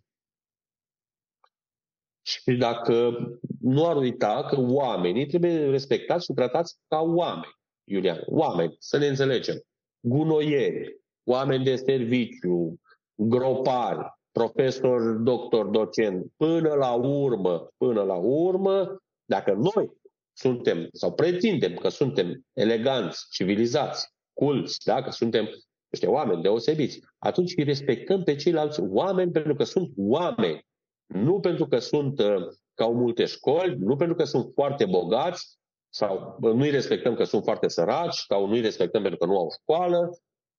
Și 2.21 2.51
dacă 2.51 3.17
nu 3.61 3.87
ar 3.87 3.95
uita 3.95 4.45
că 4.49 4.59
oamenii 4.59 5.25
trebuie 5.25 5.69
respectați 5.69 6.25
și 6.25 6.33
tratați 6.33 6.77
ca 6.87 6.99
oameni, 6.99 7.57
Iulian, 7.83 8.21
oameni, 8.25 8.75
să 8.79 8.97
ne 8.97 9.07
înțelegem. 9.07 9.61
Gunoieri, 9.99 10.99
oameni 11.23 11.63
de 11.63 11.75
serviciu, 11.75 12.81
gropari, 13.15 14.18
profesor, 14.31 15.01
doctor, 15.11 15.65
docent, 15.65 16.25
până 16.37 16.73
la 16.73 16.93
urmă, 16.93 17.67
până 17.77 18.01
la 18.01 18.15
urmă, 18.15 19.01
dacă 19.25 19.53
noi 19.53 19.91
suntem 20.33 20.87
sau 20.91 21.13
pretindem 21.13 21.75
că 21.75 21.89
suntem 21.89 22.45
eleganți, 22.53 23.27
civilizați, 23.29 24.13
culți, 24.33 24.77
dacă 24.85 25.11
suntem 25.11 25.49
niște 25.89 26.07
oameni 26.07 26.41
deosebiți, 26.41 26.99
atunci 27.17 27.53
îi 27.57 27.63
respectăm 27.63 28.23
pe 28.23 28.35
ceilalți 28.35 28.81
oameni 28.81 29.31
pentru 29.31 29.55
că 29.55 29.63
sunt 29.63 29.91
oameni, 29.97 30.65
nu 31.05 31.39
pentru 31.39 31.67
că 31.67 31.79
sunt 31.79 32.19
uh, 32.19 32.47
ca 32.73 32.83
au 32.83 32.93
multe 32.93 33.25
școli, 33.25 33.75
nu 33.79 33.95
pentru 33.95 34.15
că 34.15 34.23
sunt 34.23 34.51
foarte 34.53 34.85
bogați, 34.85 35.57
sau 35.89 36.37
nu-i 36.39 36.69
respectăm 36.69 37.15
că 37.15 37.23
sunt 37.23 37.43
foarte 37.43 37.67
săraci, 37.67 38.17
sau 38.27 38.47
nu-i 38.47 38.61
respectăm 38.61 39.01
pentru 39.01 39.19
că 39.19 39.25
nu 39.25 39.37
au 39.37 39.47
școală, 39.61 40.09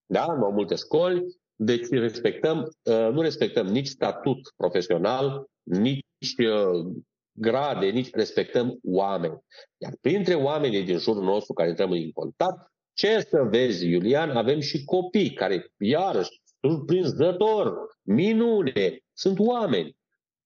da, 0.06 0.26
nu 0.26 0.44
au 0.44 0.52
multe 0.52 0.74
școli, 0.74 1.24
deci 1.62 1.88
respectăm, 1.88 2.58
uh, 2.82 3.08
nu 3.12 3.20
respectăm 3.20 3.66
nici 3.66 3.86
statut 3.86 4.52
profesional, 4.56 5.46
nici 5.62 6.34
uh, 6.36 6.92
grade, 7.32 7.86
nici 7.86 8.10
respectăm 8.10 8.78
oameni. 8.82 9.38
Iar 9.76 9.92
printre 10.00 10.34
oamenii 10.34 10.84
din 10.84 10.98
jurul 10.98 11.22
nostru 11.22 11.52
care 11.52 11.68
intrăm 11.68 11.90
în 11.90 12.12
contact, 12.12 12.72
ce 12.92 13.20
să 13.20 13.42
vezi, 13.42 13.86
Iulian, 13.86 14.30
avem 14.30 14.60
și 14.60 14.84
copii 14.84 15.32
care, 15.32 15.72
iarăși, 15.78 16.40
surprinzător, 16.60 17.76
minune, 18.02 18.98
sunt 19.12 19.38
oameni. 19.38 19.96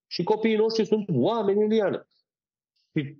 Și 0.07 0.23
copiii 0.23 0.57
noștri 0.57 0.87
sunt 0.87 1.09
oameni, 1.13 1.61
Iulian. 1.61 2.09
Și 2.97 3.17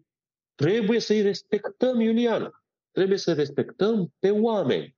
trebuie 0.55 0.99
să-i 0.99 1.23
respectăm, 1.23 2.01
Iulian. 2.01 2.63
Trebuie 2.91 3.19
să 3.19 3.33
respectăm 3.33 4.15
pe 4.19 4.31
oameni. 4.31 4.97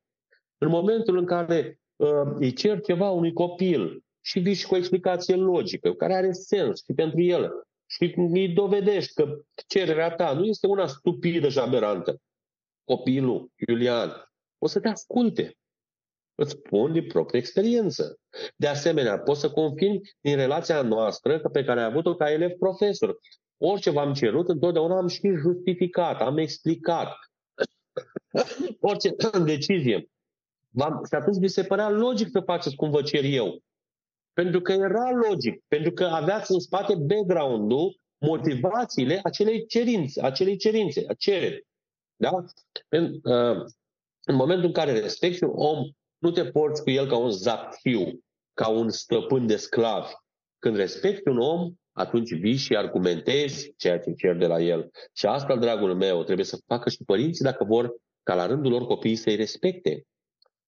În 0.58 0.68
momentul 0.68 1.16
în 1.16 1.26
care 1.26 1.58
uh, 1.68 1.85
îi 2.38 2.52
cer 2.52 2.80
ceva 2.80 3.10
unui 3.10 3.32
copil 3.32 4.04
și 4.20 4.38
vii 4.38 4.54
și 4.54 4.66
cu 4.66 4.74
o 4.74 4.76
explicație 4.76 5.34
logică, 5.34 5.92
care 5.92 6.14
are 6.14 6.32
sens 6.32 6.82
și 6.84 6.92
pentru 6.92 7.20
el, 7.20 7.50
și 7.86 8.14
îi 8.16 8.48
dovedești 8.48 9.12
că 9.12 9.36
cererea 9.66 10.14
ta 10.14 10.32
nu 10.32 10.44
este 10.44 10.66
una 10.66 10.86
stupidă 10.86 11.48
și 11.48 11.58
aberantă, 11.58 12.20
copilul, 12.84 13.50
Iulian, 13.68 14.32
o 14.58 14.66
să 14.66 14.80
te 14.80 14.88
asculte. 14.88 15.56
Îți 16.34 16.50
spun 16.50 16.92
din 16.92 17.06
proprie 17.06 17.40
experiență. 17.40 18.18
De 18.56 18.66
asemenea, 18.66 19.18
poți 19.18 19.40
să 19.40 19.50
confirmi 19.50 20.00
din 20.20 20.36
relația 20.36 20.82
noastră 20.82 21.38
pe 21.38 21.64
care 21.64 21.80
ai 21.80 21.86
avut-o 21.86 22.14
ca 22.14 22.30
elev-profesor. 22.30 23.18
Orice 23.56 23.90
v-am 23.90 24.12
cerut, 24.12 24.48
întotdeauna 24.48 24.96
am 24.96 25.06
și 25.06 25.28
justificat, 25.34 26.20
am 26.20 26.38
explicat. 26.38 27.16
Orice 28.80 29.14
decizie. 29.44 30.10
V-am, 30.76 31.02
și 31.08 31.14
atunci 31.14 31.38
mi 31.38 31.48
se 31.48 31.62
părea 31.62 31.90
logic 31.90 32.28
să 32.30 32.40
faceți 32.40 32.76
cum 32.76 32.90
vă 32.90 33.02
cer 33.02 33.24
eu. 33.24 33.62
Pentru 34.32 34.60
că 34.60 34.72
era 34.72 35.10
logic, 35.28 35.64
pentru 35.68 35.92
că 35.92 36.04
aveați 36.04 36.52
în 36.52 36.60
spate 36.60 36.94
background-ul, 36.94 38.00
motivațiile 38.18 39.20
acelei 39.22 39.66
cerințe, 39.66 40.22
acelei 40.22 40.56
cerințe, 40.56 41.04
a 41.08 41.14
cereri. 41.14 41.66
Da? 42.16 42.44
În, 42.88 43.04
uh, 43.04 43.64
în 44.24 44.34
momentul 44.34 44.66
în 44.66 44.72
care 44.72 45.00
respecti 45.00 45.44
un 45.44 45.52
om, 45.54 45.90
nu 46.18 46.30
te 46.30 46.44
porți 46.44 46.82
cu 46.82 46.90
el 46.90 47.08
ca 47.08 47.16
un 47.16 47.30
zafiu, 47.30 48.20
ca 48.54 48.68
un 48.68 48.90
stăpân 48.90 49.46
de 49.46 49.56
sclavi. 49.56 50.12
Când 50.58 50.76
respecti 50.76 51.28
un 51.28 51.38
om, 51.38 51.72
atunci 51.92 52.34
vii 52.34 52.56
și 52.56 52.76
argumentezi 52.76 53.74
ceea 53.76 53.98
ce 53.98 54.12
cer 54.12 54.36
de 54.36 54.46
la 54.46 54.60
el. 54.60 54.90
Și 55.12 55.26
asta, 55.26 55.56
dragul 55.56 55.94
meu, 55.94 56.22
trebuie 56.22 56.46
să 56.46 56.58
facă 56.66 56.88
și 56.88 57.04
părinții 57.06 57.44
dacă 57.44 57.64
vor 57.64 57.94
ca 58.22 58.34
la 58.34 58.46
rândul 58.46 58.70
lor 58.70 58.86
copiii 58.86 59.16
să-i 59.16 59.36
respecte. 59.36 60.06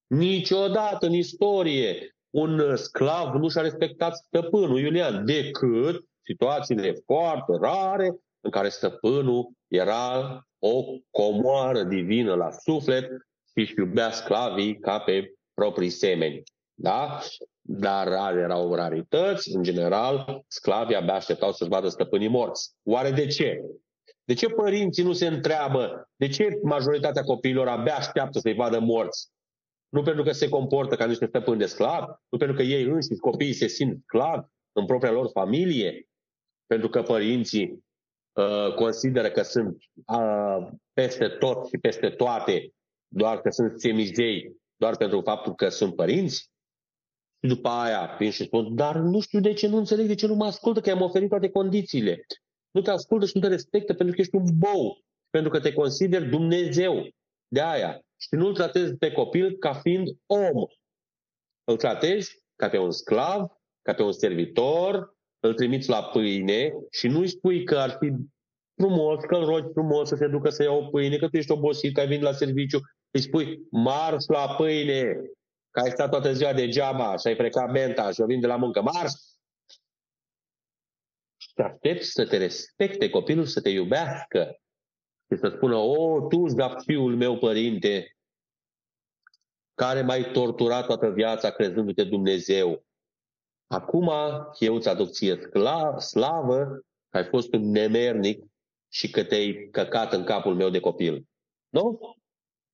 Niciodată 0.08 1.06
în 1.06 1.12
istorie 1.12 2.16
un 2.30 2.76
sclav 2.76 3.34
nu 3.34 3.48
și-a 3.48 3.62
respectat 3.62 4.16
stăpânul 4.16 4.80
Iulian, 4.80 5.24
decât 5.24 6.04
situațiile 6.24 6.92
foarte 7.04 7.52
rare 7.60 8.14
în 8.40 8.50
care 8.50 8.68
stăpânul 8.68 9.50
era 9.66 10.42
o 10.58 10.84
comoară 11.10 11.82
divină 11.82 12.34
la 12.34 12.50
suflet 12.50 13.04
și 13.46 13.58
își 13.64 13.74
iubea 13.76 14.10
sclavii 14.10 14.78
ca 14.78 14.98
pe 14.98 15.32
proprii 15.54 15.90
semeni. 15.90 16.42
Da? 16.74 17.20
Dar 17.60 18.08
rare 18.08 18.40
erau 18.40 18.74
rarități, 18.74 19.54
în 19.54 19.62
general, 19.62 20.42
sclavii 20.46 20.96
abia 20.96 21.14
așteptau 21.14 21.52
să-și 21.52 21.70
vadă 21.70 21.88
stăpânii 21.88 22.28
morți. 22.28 22.70
Oare 22.82 23.10
de 23.10 23.26
ce? 23.26 23.60
De 24.24 24.34
ce 24.34 24.48
părinții 24.48 25.04
nu 25.04 25.12
se 25.12 25.26
întreabă? 25.26 26.08
De 26.16 26.28
ce 26.28 26.58
majoritatea 26.62 27.22
copiilor 27.22 27.68
abia 27.68 27.96
așteaptă 27.96 28.38
să-i 28.38 28.54
vadă 28.54 28.78
morți? 28.80 29.28
Nu 29.88 30.02
pentru 30.02 30.22
că 30.22 30.32
se 30.32 30.48
comportă 30.48 30.96
ca 30.96 31.06
niște 31.06 31.26
stăpâni 31.26 31.58
de 31.58 31.66
sclav, 31.66 32.04
nu 32.28 32.38
pentru 32.38 32.56
că 32.56 32.62
ei 32.62 32.82
înșiși, 32.82 33.20
copiii, 33.20 33.52
se 33.52 33.66
simt 33.66 34.02
sclavi 34.02 34.46
în 34.72 34.86
propria 34.86 35.10
lor 35.10 35.30
familie, 35.32 36.08
pentru 36.66 36.88
că 36.88 37.02
părinții 37.02 37.84
uh, 38.32 38.74
consideră 38.74 39.30
că 39.30 39.42
sunt 39.42 39.76
uh, 40.06 40.68
peste 40.92 41.28
tot 41.28 41.66
și 41.66 41.78
peste 41.78 42.08
toate, 42.08 42.72
doar 43.08 43.40
că 43.40 43.50
sunt 43.50 43.80
semizei, 43.80 44.56
doar 44.76 44.96
pentru 44.96 45.20
faptul 45.20 45.54
că 45.54 45.68
sunt 45.68 45.94
părinți. 45.94 46.50
Și 47.40 47.48
după 47.48 47.68
aia 47.68 48.16
vin 48.18 48.30
și 48.30 48.44
spun, 48.44 48.74
dar 48.74 48.96
nu 48.96 49.20
știu 49.20 49.40
de 49.40 49.52
ce 49.52 49.68
nu 49.68 49.76
înțeleg, 49.76 50.06
de 50.06 50.14
ce 50.14 50.26
nu 50.26 50.34
mă 50.34 50.44
ascultă, 50.44 50.80
că 50.80 50.88
i-am 50.88 51.02
oferit 51.02 51.28
toate 51.28 51.50
condițiile. 51.50 52.26
Nu 52.70 52.80
te 52.80 52.90
ascultă 52.90 53.26
și 53.26 53.32
nu 53.34 53.40
te 53.40 53.48
respectă 53.48 53.94
pentru 53.94 54.14
că 54.14 54.20
ești 54.20 54.34
un 54.34 54.44
bou, 54.58 55.04
pentru 55.30 55.50
că 55.50 55.60
te 55.60 55.72
consideri 55.72 56.28
Dumnezeu. 56.28 57.08
De 57.48 57.60
aia, 57.60 58.00
și 58.20 58.34
nu 58.34 58.46
îl 58.46 58.54
tratezi 58.54 58.96
pe 58.96 59.12
copil 59.12 59.56
ca 59.58 59.74
fiind 59.74 60.08
om. 60.26 60.66
Îl 61.64 61.76
tratezi 61.76 62.42
ca 62.56 62.68
pe 62.68 62.78
un 62.78 62.90
sclav, 62.90 63.46
ca 63.82 63.94
pe 63.94 64.02
un 64.02 64.12
servitor, 64.12 65.16
îl 65.40 65.54
trimiți 65.54 65.88
la 65.88 66.02
pâine 66.02 66.72
și 66.90 67.06
nu 67.06 67.18
îi 67.18 67.28
spui 67.28 67.64
că 67.64 67.78
ar 67.78 67.96
fi 68.00 68.12
frumos, 68.74 69.24
că 69.24 69.36
îl 69.36 69.44
rogi 69.44 69.72
frumos 69.72 70.08
să 70.08 70.14
se 70.14 70.26
ducă 70.26 70.50
să 70.50 70.62
ia 70.62 70.72
o 70.72 70.88
pâine, 70.88 71.16
că 71.16 71.28
tu 71.28 71.36
ești 71.36 71.52
obosit, 71.52 71.94
că 71.94 72.00
ai 72.00 72.06
venit 72.06 72.22
la 72.22 72.32
serviciu. 72.32 72.80
Îi 73.10 73.20
spui, 73.20 73.58
marș 73.70 74.24
la 74.26 74.54
pâine, 74.54 75.02
că 75.70 75.80
ai 75.80 75.90
stat 75.90 76.10
toată 76.10 76.32
ziua 76.32 76.52
degeaba 76.52 77.16
și 77.16 77.26
ai 77.26 77.36
plecat 77.36 77.70
menta 77.70 78.10
și 78.10 78.20
o 78.20 78.26
vin 78.26 78.40
de 78.40 78.46
la 78.46 78.56
muncă. 78.56 78.82
Marș! 78.82 79.10
Și 81.36 81.52
aștepți 81.56 82.10
să 82.10 82.26
te 82.26 82.36
respecte 82.36 83.10
copilul, 83.10 83.44
să 83.44 83.60
te 83.60 83.68
iubească, 83.68 84.60
și 85.30 85.38
să 85.38 85.52
spună, 85.56 85.76
o, 85.76 86.26
tu 86.28 86.46
da 86.54 86.76
fiul 86.78 87.16
meu, 87.16 87.38
părinte, 87.38 88.16
care 89.74 90.02
m-ai 90.02 90.30
torturat 90.32 90.86
toată 90.86 91.10
viața 91.10 91.50
crezându-te 91.50 92.04
Dumnezeu. 92.04 92.86
Acum 93.66 94.10
eu 94.58 94.74
îți 94.74 94.88
aduc 94.88 95.10
ție 95.10 95.38
slavă 95.98 96.64
că 97.08 97.16
ai 97.16 97.24
fost 97.24 97.52
un 97.52 97.70
nemernic 97.70 98.44
și 98.92 99.10
că 99.10 99.24
te-ai 99.24 99.68
căcat 99.70 100.12
în 100.12 100.24
capul 100.24 100.54
meu 100.54 100.70
de 100.70 100.80
copil. 100.80 101.26
Nu? 101.68 101.98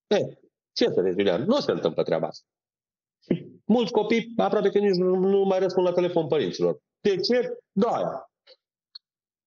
E, 0.06 0.16
ce 0.72 0.90
să 0.90 1.00
vezi, 1.02 1.18
Iulian? 1.18 1.42
Nu 1.42 1.60
se 1.60 1.70
întâmplă 1.70 2.02
treaba 2.02 2.26
asta. 2.26 2.46
Mulți 3.64 3.92
copii 3.92 4.32
aproape 4.36 4.70
că 4.70 4.78
nici 4.78 4.96
nu, 4.96 5.14
nu 5.14 5.44
mai 5.44 5.58
răspund 5.58 5.86
la 5.86 5.92
telefon 5.92 6.26
părinților. 6.26 6.78
De 7.00 7.16
ce? 7.16 7.58
Da, 7.72 8.24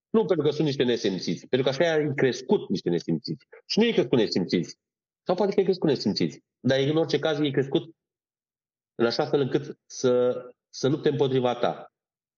nu 0.09 0.25
pentru 0.25 0.45
că 0.45 0.51
sunt 0.51 0.67
niște 0.67 0.83
nesimțiți, 0.83 1.47
pentru 1.47 1.69
că 1.69 1.69
așa 1.69 1.93
ai 1.93 2.13
crescut 2.15 2.69
niște 2.69 2.89
nesimțiți. 2.89 3.47
Și 3.65 3.79
nu 3.79 3.85
e 3.85 3.91
crescut 3.91 4.17
nesimțiți. 4.17 4.77
Sau 5.23 5.35
poate 5.35 5.53
că 5.53 5.59
e 5.59 5.63
crescut 5.63 5.89
nesimțiți. 5.89 6.43
Dar 6.59 6.79
în 6.79 6.97
orice 6.97 7.19
caz 7.19 7.39
e 7.39 7.49
crescut 7.49 7.95
în 8.95 9.05
așa 9.05 9.25
fel 9.25 9.39
încât 9.39 9.79
să, 9.85 10.41
să 10.69 10.87
lupte 10.87 11.09
împotriva 11.09 11.55
ta. 11.55 11.91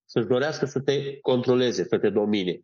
Să-și 0.05 0.27
dorească 0.27 0.65
să 0.65 0.79
te 0.79 1.19
controleze, 1.19 1.83
să 1.83 1.97
te 1.97 2.09
domine. 2.09 2.59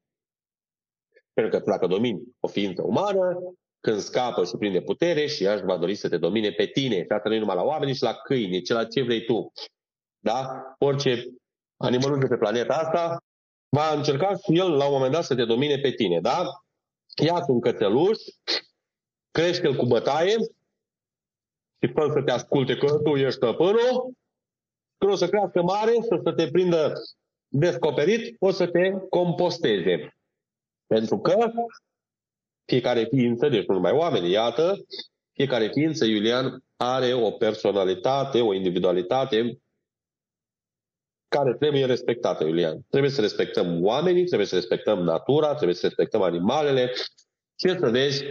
Pentru 1.34 1.60
că 1.60 1.64
dacă 1.66 1.88
domini 1.88 2.22
o 2.40 2.48
ființă 2.48 2.82
umană, 2.82 3.38
când 3.80 4.00
scapă 4.00 4.46
și 4.46 4.58
prinde 4.58 4.82
putere 4.82 5.26
și 5.26 5.44
ea 5.44 5.54
își 5.54 5.64
va 5.64 5.78
dori 5.78 5.96
să 5.96 6.10
te 6.10 6.18
domine 6.18 6.52
pe 6.52 6.66
tine. 6.66 6.96
Și 6.96 7.08
asta 7.10 7.30
nu 7.30 7.38
numai 7.38 7.56
la 7.56 7.64
oameni, 7.64 7.94
ci 7.94 8.00
la 8.00 8.14
câini, 8.14 8.62
ci 8.62 8.70
la 8.70 8.86
ce 8.86 9.02
vrei 9.02 9.26
tu. 9.26 9.52
Da? 10.20 10.64
Orice 10.78 11.26
animalul 11.78 12.20
de 12.20 12.28
pe 12.28 12.38
planeta 12.38 12.74
asta 12.74 13.25
va 13.76 13.94
încerca 13.94 14.36
și 14.36 14.58
el 14.60 14.72
la 14.72 14.86
un 14.86 14.92
moment 14.92 15.12
dat 15.12 15.24
să 15.24 15.36
te 15.36 15.46
domine 15.46 15.78
pe 15.78 15.92
tine. 15.92 16.20
Da? 16.20 16.44
Ia-ți 17.24 17.50
un 17.50 17.60
cățeluș, 17.60 18.18
crește-l 19.32 19.76
cu 19.76 19.86
bătaie 19.86 20.36
și 21.80 21.92
fă 21.94 22.10
să 22.14 22.22
te 22.22 22.32
asculte 22.32 22.78
că 22.78 22.98
tu 23.04 23.16
ești 23.16 23.32
stăpânul, 23.32 24.14
când 24.98 25.12
o 25.12 25.16
să 25.16 25.30
crească 25.30 25.62
mare, 25.62 25.92
să, 26.02 26.20
să 26.24 26.32
te 26.32 26.52
prindă 26.52 26.94
descoperit, 27.48 28.36
o 28.40 28.52
să 28.52 28.68
te 28.68 28.92
composteze. 29.10 30.18
Pentru 30.88 31.20
că 31.20 31.52
fiecare 32.66 33.04
ființă, 33.04 33.50
deci 33.50 33.66
nu 33.66 33.74
numai 33.74 33.92
oameni, 33.92 34.30
iată, 34.30 34.86
fiecare 35.32 35.70
ființă, 35.74 36.06
Iulian, 36.06 36.64
are 36.78 37.14
o 37.14 37.32
personalitate, 37.32 38.42
o 38.42 38.54
individualitate 38.54 39.60
care 41.36 41.54
trebuie 41.54 41.86
respectată, 41.86 42.44
Iulian. 42.44 42.86
Trebuie 42.90 43.12
să 43.12 43.22
respectăm 43.22 43.84
oamenii, 43.84 44.26
trebuie 44.26 44.48
să 44.48 44.56
respectăm 44.56 45.00
natura, 45.00 45.54
trebuie 45.54 45.76
să 45.76 45.86
respectăm 45.86 46.22
animalele. 46.22 46.92
Ce 47.56 47.78
să 47.80 47.90
vezi, 47.90 48.24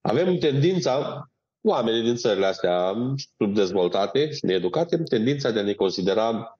avem 0.00 0.36
tendința, 0.38 1.24
oamenii 1.60 2.02
din 2.02 2.14
țările 2.14 2.46
astea 2.46 2.94
subdezvoltate 3.38 4.30
și 4.30 4.44
needucate, 4.44 5.02
tendința 5.02 5.50
de 5.50 5.58
a 5.58 5.62
ne 5.62 5.72
considera 5.72 6.58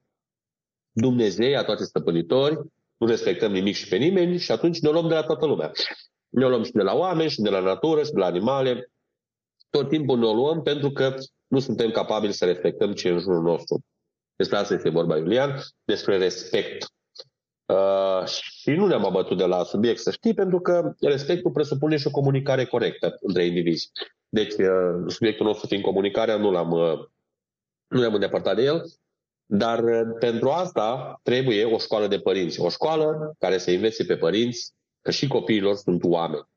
Dumnezei, 0.91 1.57
a 1.57 1.63
toate 1.63 1.83
stăpânitori, 1.83 2.55
nu 2.97 3.07
respectăm 3.07 3.51
nimic 3.51 3.75
și 3.75 3.87
pe 3.87 3.95
nimeni 3.95 4.37
și 4.37 4.51
atunci 4.51 4.79
ne 4.79 4.89
luăm 4.89 5.07
de 5.07 5.13
la 5.13 5.23
toată 5.23 5.45
lumea. 5.45 5.71
Ne 6.29 6.47
luăm 6.47 6.63
și 6.63 6.71
de 6.71 6.81
la 6.81 6.93
oameni, 6.93 7.29
și 7.29 7.41
de 7.41 7.49
la 7.49 7.59
natură, 7.59 8.03
și 8.03 8.11
de 8.11 8.19
la 8.19 8.25
animale. 8.25 8.91
Tot 9.69 9.89
timpul 9.89 10.17
ne 10.17 10.33
luăm 10.33 10.61
pentru 10.61 10.91
că 10.91 11.15
nu 11.47 11.59
suntem 11.59 11.91
capabili 11.91 12.33
să 12.33 12.45
respectăm 12.45 12.93
ce 12.93 13.07
e 13.07 13.11
în 13.11 13.19
jurul 13.19 13.41
nostru. 13.41 13.81
Despre 14.37 14.57
asta 14.57 14.73
este 14.73 14.89
vorba, 14.89 15.17
Iulian, 15.17 15.59
despre 15.83 16.17
respect. 16.17 16.85
Uh, 17.65 18.25
și 18.25 18.69
nu 18.69 18.87
ne-am 18.87 19.05
abătut 19.05 19.37
de 19.37 19.45
la 19.45 19.63
subiect, 19.63 19.99
să 19.99 20.11
știi, 20.11 20.33
pentru 20.33 20.59
că 20.59 20.93
respectul 20.99 21.51
presupune 21.51 21.97
și 21.97 22.07
o 22.07 22.11
comunicare 22.11 22.65
corectă 22.65 23.17
între 23.21 23.45
indivizi. 23.45 23.91
Deci, 24.29 24.53
uh, 24.53 25.03
subiectul 25.07 25.45
nostru 25.45 25.67
fiind 25.67 25.83
comunicarea, 25.83 26.37
nu 26.37 26.51
l-am, 26.51 26.71
uh, 26.71 26.99
nu 27.87 27.99
ne-am 27.99 28.13
îndepărtat 28.13 28.55
de 28.55 28.63
el, 28.63 28.83
dar 29.45 29.83
uh, 29.83 30.01
pentru 30.19 30.49
asta 30.49 31.19
trebuie 31.23 31.65
o 31.65 31.77
școală 31.77 32.07
de 32.07 32.19
părinți. 32.19 32.59
O 32.59 32.69
școală 32.69 33.35
care 33.39 33.57
să 33.57 33.71
învețe 33.71 34.03
pe 34.03 34.17
părinți 34.17 34.73
că 35.01 35.11
și 35.11 35.27
copiii 35.27 35.61
lor 35.61 35.75
sunt 35.75 36.03
oameni. 36.03 36.47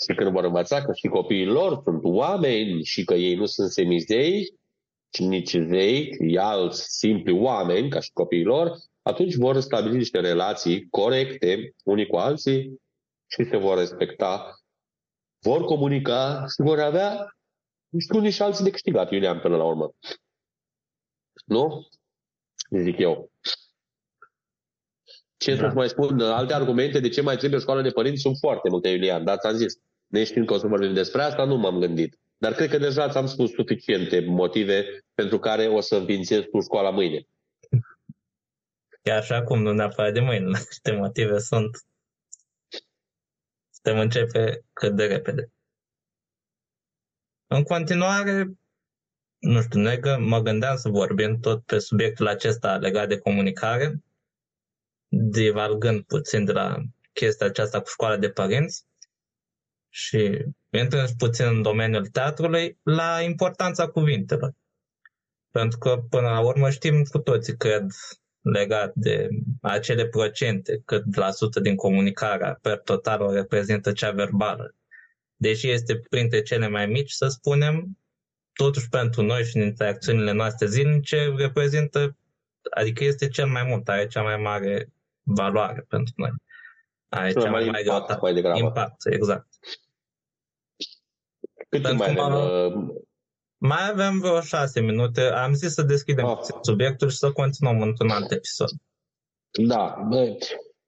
Și 0.00 0.14
când 0.16 0.30
vor 0.30 0.44
învăța 0.44 0.84
că 0.84 0.92
și 0.92 1.08
copiii 1.08 1.46
lor 1.46 1.80
sunt 1.84 2.00
oameni 2.02 2.84
și 2.84 3.04
că 3.04 3.14
ei 3.14 3.34
nu 3.34 3.46
sunt 3.46 3.70
semizei, 3.70 4.58
ci 5.14 5.20
nici 5.20 5.56
zei, 5.56 6.10
ci 6.10 6.36
alți 6.36 6.98
simpli 6.98 7.32
oameni, 7.32 7.90
ca 7.90 8.00
și 8.00 8.10
copiii 8.12 8.44
lor, 8.44 8.76
atunci 9.02 9.34
vor 9.34 9.60
stabili 9.60 9.96
niște 9.96 10.20
relații 10.20 10.88
corecte 10.90 11.74
unii 11.84 12.06
cu 12.06 12.16
alții 12.16 12.80
și 13.26 13.44
se 13.50 13.56
vor 13.56 13.78
respecta, 13.78 14.60
vor 15.40 15.64
comunica 15.64 16.44
și 16.46 16.62
vor 16.62 16.80
avea 16.80 17.36
niște 17.88 18.16
unii 18.16 18.30
și 18.30 18.42
alții 18.42 18.64
de 18.64 18.70
câștigat, 18.70 19.10
Iulian, 19.10 19.40
până 19.40 19.56
la 19.56 19.64
urmă. 19.64 19.94
Nu? 21.44 21.88
Zic 22.82 22.98
eu. 22.98 23.30
Ce 25.36 25.54
da. 25.54 25.68
să 25.68 25.74
mai 25.74 25.88
spun? 25.88 26.20
Alte 26.20 26.54
argumente 26.54 27.00
de 27.00 27.08
ce 27.08 27.20
mai 27.20 27.36
trebuie 27.36 27.58
o 27.58 27.62
școală 27.62 27.82
de 27.82 27.90
părinți 27.90 28.20
sunt 28.20 28.36
foarte 28.40 28.68
multe, 28.68 28.88
Iulian, 28.88 29.24
dar 29.24 29.38
ți-am 29.38 29.54
zis. 29.54 29.74
Neștiind 30.06 30.46
că 30.46 30.54
o 30.54 30.58
să 30.58 30.66
vorbim 30.66 30.94
despre 30.94 31.22
asta, 31.22 31.44
nu 31.44 31.56
m-am 31.56 31.78
gândit. 31.78 32.18
Dar 32.38 32.52
cred 32.52 32.70
că 32.70 32.78
deja 32.78 33.08
ți-am 33.08 33.26
spus 33.26 33.50
suficiente 33.50 34.20
motive 34.20 35.03
pentru 35.14 35.38
care 35.38 35.66
o 35.66 35.80
să 35.80 35.96
înființez 35.96 36.42
tu 36.42 36.60
școala 36.60 36.90
mâine. 36.90 37.26
Chiar 39.02 39.24
și 39.24 39.32
acum, 39.32 39.62
nu 39.62 39.72
neapărat 39.72 40.12
de 40.12 40.20
mâine, 40.20 40.50
aceste 40.58 40.92
motive 40.92 41.38
sunt. 41.38 41.86
Putem 43.76 43.98
începe 43.98 44.64
cât 44.72 44.96
de 44.96 45.06
repede. 45.06 45.52
În 47.46 47.62
continuare, 47.62 48.58
nu 49.38 49.62
știu, 49.62 49.80
negă, 49.80 50.18
mă 50.18 50.40
gândeam 50.40 50.76
să 50.76 50.88
vorbim 50.88 51.40
tot 51.40 51.64
pe 51.64 51.78
subiectul 51.78 52.28
acesta 52.28 52.76
legat 52.76 53.08
de 53.08 53.18
comunicare, 53.18 54.02
divalgând 55.08 56.02
puțin 56.04 56.44
de 56.44 56.52
la 56.52 56.82
chestia 57.12 57.46
aceasta 57.46 57.80
cu 57.80 57.88
școala 57.88 58.16
de 58.16 58.30
părinți 58.30 58.86
și 59.88 60.44
intrând 60.70 61.10
puțin 61.18 61.46
în 61.46 61.62
domeniul 61.62 62.06
teatrului, 62.06 62.78
la 62.82 63.20
importanța 63.20 63.88
cuvintelor. 63.88 64.54
Pentru 65.54 65.78
că, 65.78 66.02
până 66.10 66.28
la 66.28 66.40
urmă, 66.40 66.70
știm 66.70 67.02
cu 67.02 67.18
toții, 67.18 67.56
cred, 67.56 67.86
legat 68.40 68.92
de 68.94 69.28
acele 69.60 70.06
procente, 70.06 70.82
cât 70.84 71.16
la 71.16 71.30
sută 71.30 71.60
din 71.60 71.76
comunicarea 71.76 72.58
per 72.62 72.78
total 72.78 73.20
o 73.20 73.32
reprezintă 73.32 73.92
cea 73.92 74.10
verbală. 74.10 74.74
Deși 75.36 75.70
este 75.70 76.02
printre 76.10 76.42
cele 76.42 76.68
mai 76.68 76.86
mici, 76.86 77.10
să 77.10 77.28
spunem, 77.28 77.98
totuși 78.52 78.88
pentru 78.88 79.22
noi 79.22 79.44
și 79.44 79.56
în 79.56 79.62
interacțiunile 79.62 80.32
noastre 80.32 80.66
zilnice 80.66 81.34
reprezintă, 81.36 82.16
adică 82.70 83.04
este 83.04 83.28
cel 83.28 83.46
mai 83.46 83.62
mult, 83.62 83.88
are 83.88 84.06
cea 84.06 84.22
mai 84.22 84.36
mare 84.36 84.92
valoare 85.22 85.84
pentru 85.88 86.12
noi. 86.16 86.30
Are 87.08 87.32
cea 87.32 87.50
mai, 87.50 87.64
mai 87.64 87.82
impact, 87.84 88.20
mai 88.20 88.34
degrabă. 88.34 88.58
Impact, 88.58 89.06
exact. 89.06 89.48
Cât 91.68 91.82
pentru 91.82 92.12
mai 92.12 92.14
avem? 92.18 92.92
Uh... 93.64 93.68
Mai 93.68 93.88
avem 93.90 94.18
vreo 94.18 94.40
șase 94.40 94.80
minute. 94.80 95.20
Am 95.20 95.52
zis 95.52 95.72
să 95.72 95.82
deschidem 95.82 96.26
ah. 96.26 96.38
subiectul 96.60 97.08
și 97.08 97.16
să 97.16 97.32
continuăm 97.32 97.80
într-un 97.80 98.10
alt 98.10 98.30
episod. 98.30 98.68
Da. 99.50 100.06
Bă, 100.08 100.36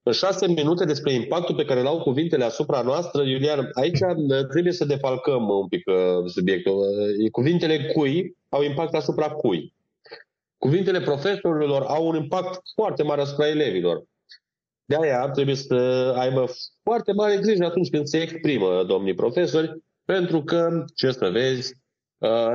în 0.02 0.12
șase 0.12 0.46
minute 0.46 0.84
despre 0.84 1.12
impactul 1.12 1.54
pe 1.54 1.64
care 1.64 1.82
l-au 1.82 2.02
cuvintele 2.02 2.44
asupra 2.44 2.82
noastră, 2.82 3.22
Iulian, 3.22 3.70
aici 3.74 3.98
uh, 4.16 4.46
trebuie 4.46 4.72
să 4.72 4.84
defalcăm 4.84 5.48
un 5.48 5.68
pic 5.68 5.86
uh, 5.86 6.30
subiectul. 6.30 6.72
Uh, 6.72 7.30
cuvintele 7.30 7.86
cui 7.92 8.36
au 8.48 8.62
impact 8.62 8.94
asupra 8.94 9.28
cui. 9.28 9.74
Cuvintele 10.58 11.00
profesorilor 11.00 11.82
au 11.82 12.06
un 12.06 12.16
impact 12.16 12.60
foarte 12.74 13.02
mare 13.02 13.20
asupra 13.20 13.48
elevilor. 13.48 14.04
De 14.84 14.96
aia 15.00 15.30
trebuie 15.30 15.54
să 15.54 15.74
aibă 16.18 16.44
foarte 16.82 17.12
mare 17.12 17.36
grijă 17.36 17.64
atunci 17.64 17.90
când 17.90 18.06
se 18.06 18.20
exprimă 18.20 18.84
domnii 18.86 19.14
profesori, 19.14 19.82
pentru 20.04 20.42
că, 20.42 20.84
ce 20.94 21.10
să 21.10 21.28
vezi, 21.28 21.74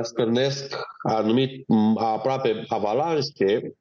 stârnesc 0.02 0.76
anumit 1.02 1.64
aproape 1.96 2.64
avalanșe 2.68 3.72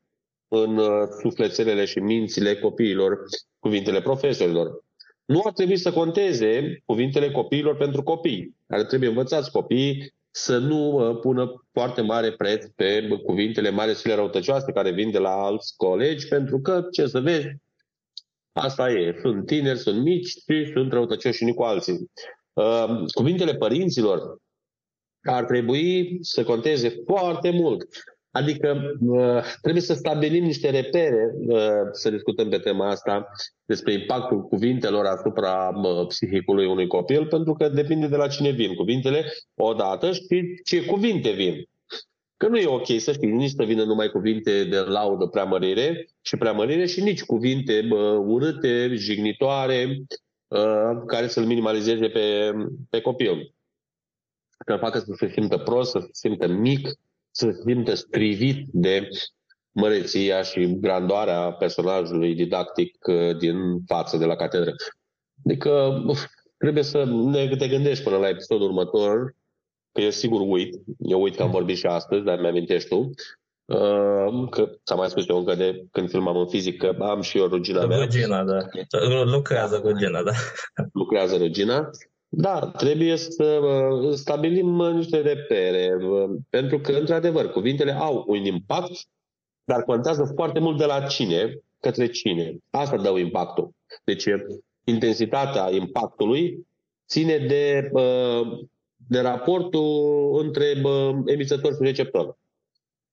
în 0.47 0.79
sufletelele 1.21 1.85
și 1.85 1.99
mințile 1.99 2.55
copiilor 2.55 3.19
cuvintele 3.59 4.01
profesorilor. 4.01 4.83
Nu 5.25 5.41
ar 5.45 5.51
trebui 5.51 5.77
să 5.77 5.91
conteze 5.91 6.81
cuvintele 6.85 7.31
copiilor 7.31 7.75
pentru 7.75 8.03
copii. 8.03 8.55
Ar 8.67 8.83
trebui 8.83 9.07
învățați 9.07 9.51
copiii 9.51 10.13
să 10.31 10.57
nu 10.57 11.09
uh, 11.09 11.19
pună 11.19 11.65
foarte 11.71 12.01
mare 12.01 12.31
preț 12.31 12.65
pe 12.75 13.07
cuvintele 13.25 13.69
mari 13.69 13.95
și 13.95 14.07
răutăcioase 14.07 14.71
care 14.71 14.91
vin 14.91 15.11
de 15.11 15.17
la 15.17 15.29
alți 15.29 15.73
colegi, 15.77 16.27
pentru 16.27 16.59
că, 16.59 16.87
ce 16.91 17.07
să 17.07 17.19
vezi, 17.19 17.47
asta 18.51 18.91
e. 18.91 19.17
Sunt 19.21 19.45
tineri, 19.45 19.79
sunt 19.79 20.01
mici 20.01 20.27
și 20.27 20.71
sunt 20.73 20.91
răutăcioși 20.91 21.43
unii 21.43 21.55
cu 21.55 21.63
alții. 21.63 22.11
Uh, 22.53 23.03
cuvintele 23.13 23.55
părinților 23.55 24.37
ar 25.23 25.43
trebui 25.43 26.17
să 26.21 26.43
conteze 26.43 27.01
foarte 27.05 27.49
mult. 27.49 27.87
Adică 28.31 28.97
uh, 28.99 29.43
trebuie 29.61 29.83
să 29.83 29.93
stabilim 29.93 30.43
niște 30.43 30.69
repere, 30.69 31.31
uh, 31.47 31.59
să 31.91 32.09
discutăm 32.09 32.49
pe 32.49 32.57
tema 32.57 32.89
asta, 32.89 33.27
despre 33.65 33.93
impactul 33.93 34.41
cuvintelor 34.41 35.05
asupra 35.05 35.71
uh, 35.83 36.07
psihicului 36.07 36.65
unui 36.65 36.87
copil, 36.87 37.25
pentru 37.25 37.53
că 37.53 37.69
depinde 37.69 38.07
de 38.07 38.15
la 38.15 38.27
cine 38.27 38.49
vin 38.49 38.73
cuvintele 38.73 39.25
odată 39.55 40.11
și 40.11 40.61
ce 40.63 40.85
cuvinte 40.85 41.31
vin. 41.31 41.69
Că 42.37 42.47
nu 42.47 42.57
e 42.57 42.67
ok 42.67 42.87
să 42.97 43.11
știi, 43.11 43.31
nici 43.31 43.51
să 43.51 43.63
vină 43.63 43.83
numai 43.83 44.09
cuvinte 44.09 44.63
de 44.63 44.77
laudă 44.77 45.25
preamărire 45.25 46.07
și 46.21 46.37
preamărire 46.37 46.85
și 46.85 47.01
nici 47.01 47.23
cuvinte 47.23 47.87
urâte, 48.25 48.95
jignitoare, 48.95 49.97
care 51.05 51.27
să-l 51.27 51.45
minimalizeze 51.45 52.07
pe, 52.07 52.51
pe 52.89 53.01
copil. 53.01 53.55
Să-l 54.65 54.79
facă 54.79 54.99
să 54.99 55.13
se 55.15 55.27
simtă 55.27 55.57
prost, 55.57 55.91
să 55.91 55.99
se 55.99 56.09
simtă 56.11 56.47
mic, 56.47 56.87
să 57.31 57.51
se 57.51 57.61
simtă 57.65 57.93
strivit 57.93 58.65
de 58.71 59.07
măreția 59.71 60.41
și 60.41 60.79
grandoarea 60.79 61.51
personajului 61.51 62.35
didactic 62.35 62.97
uh, 63.07 63.37
din 63.37 63.83
față 63.85 64.17
de 64.17 64.25
la 64.25 64.35
catedră. 64.35 64.73
Adică 65.45 66.03
uf, 66.07 66.25
trebuie 66.57 66.83
să 66.83 67.03
ne 67.05 67.55
te 67.57 67.67
gândești 67.67 68.03
până 68.03 68.17
la 68.17 68.29
episodul 68.29 68.67
următor, 68.67 69.35
că 69.91 70.01
eu 70.01 70.09
sigur 70.09 70.41
uit, 70.41 70.75
eu 70.97 71.21
uit 71.21 71.35
că 71.35 71.43
am 71.43 71.51
vorbit 71.51 71.77
și 71.77 71.85
astăzi, 71.85 72.23
dar 72.23 72.39
mi-amintești 72.39 72.89
tu, 72.89 73.09
uh, 73.65 74.49
că 74.49 74.71
ți-am 74.85 74.97
mai 74.97 75.09
spus 75.09 75.27
eu 75.27 75.37
încă 75.37 75.55
de 75.55 75.85
când 75.91 76.09
filmam 76.09 76.37
în 76.37 76.47
fizică, 76.47 76.95
am 76.99 77.21
și 77.21 77.37
eu 77.37 77.45
rugina 77.45 77.85
mea. 77.85 77.97
Rugina, 77.97 78.43
da. 78.43 78.57
Lucrează 79.23 79.81
rugina, 79.83 80.23
da. 80.23 80.31
Lucrează 80.93 81.37
rugina. 81.37 81.89
Da, 82.33 82.71
trebuie 82.77 83.15
să 83.15 83.43
uh, 83.43 84.13
stabilim 84.13 84.81
niște 84.81 85.21
repere, 85.21 85.97
uh, 86.01 86.29
pentru 86.49 86.79
că, 86.79 86.91
într-adevăr, 86.91 87.51
cuvintele 87.51 87.91
au 87.91 88.23
un 88.27 88.45
impact, 88.45 88.91
dar 89.63 89.83
contează 89.83 90.31
foarte 90.35 90.59
mult 90.59 90.77
de 90.77 90.85
la 90.85 91.01
cine 91.01 91.59
către 91.79 92.07
cine. 92.07 92.57
Asta 92.69 92.97
dă 92.97 93.09
impactul. 93.09 93.71
Deci, 94.03 94.25
intensitatea 94.83 95.69
impactului 95.71 96.67
ține 97.07 97.37
de, 97.37 97.91
de 98.95 99.19
raportul 99.19 100.39
între 100.43 100.65
emițător 101.25 101.73
și 101.73 101.79
receptor. 101.81 102.37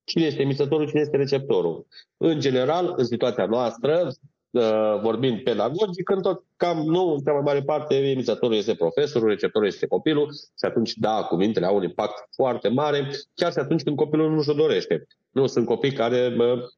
Cine 0.05 0.25
este 0.25 0.43
emițătorul, 0.43 0.89
cine 0.89 1.01
este 1.01 1.17
receptorul. 1.17 1.87
În 2.17 2.41
general, 2.41 2.95
în 2.97 3.05
situația 3.05 3.47
noastră, 3.47 4.13
uh, 4.51 5.01
vorbind 5.03 5.43
pedagogic, 5.43 6.11
în 6.11 6.23
tot 6.23 6.45
cam, 6.57 6.79
nu, 6.79 7.13
în 7.13 7.21
cea 7.21 7.33
mai 7.33 7.43
mare 7.45 7.63
parte, 7.63 7.95
emițătorul 7.95 8.57
este 8.57 8.75
profesorul, 8.75 9.29
receptorul 9.29 9.67
este 9.67 9.87
copilul 9.87 10.33
și 10.33 10.65
atunci, 10.65 10.95
da, 10.95 11.23
cuvintele 11.23 11.67
au 11.67 11.77
un 11.77 11.83
impact 11.83 12.29
foarte 12.35 12.69
mare, 12.69 13.11
chiar 13.35 13.53
și 13.53 13.59
atunci 13.59 13.83
când 13.83 13.97
copilul 13.97 14.35
nu 14.35 14.43
și-o 14.43 14.53
dorește. 14.53 15.07
Nu, 15.31 15.47
sunt 15.47 15.67
copii 15.67 15.93
care 15.93 16.35
bă, 16.37 16.69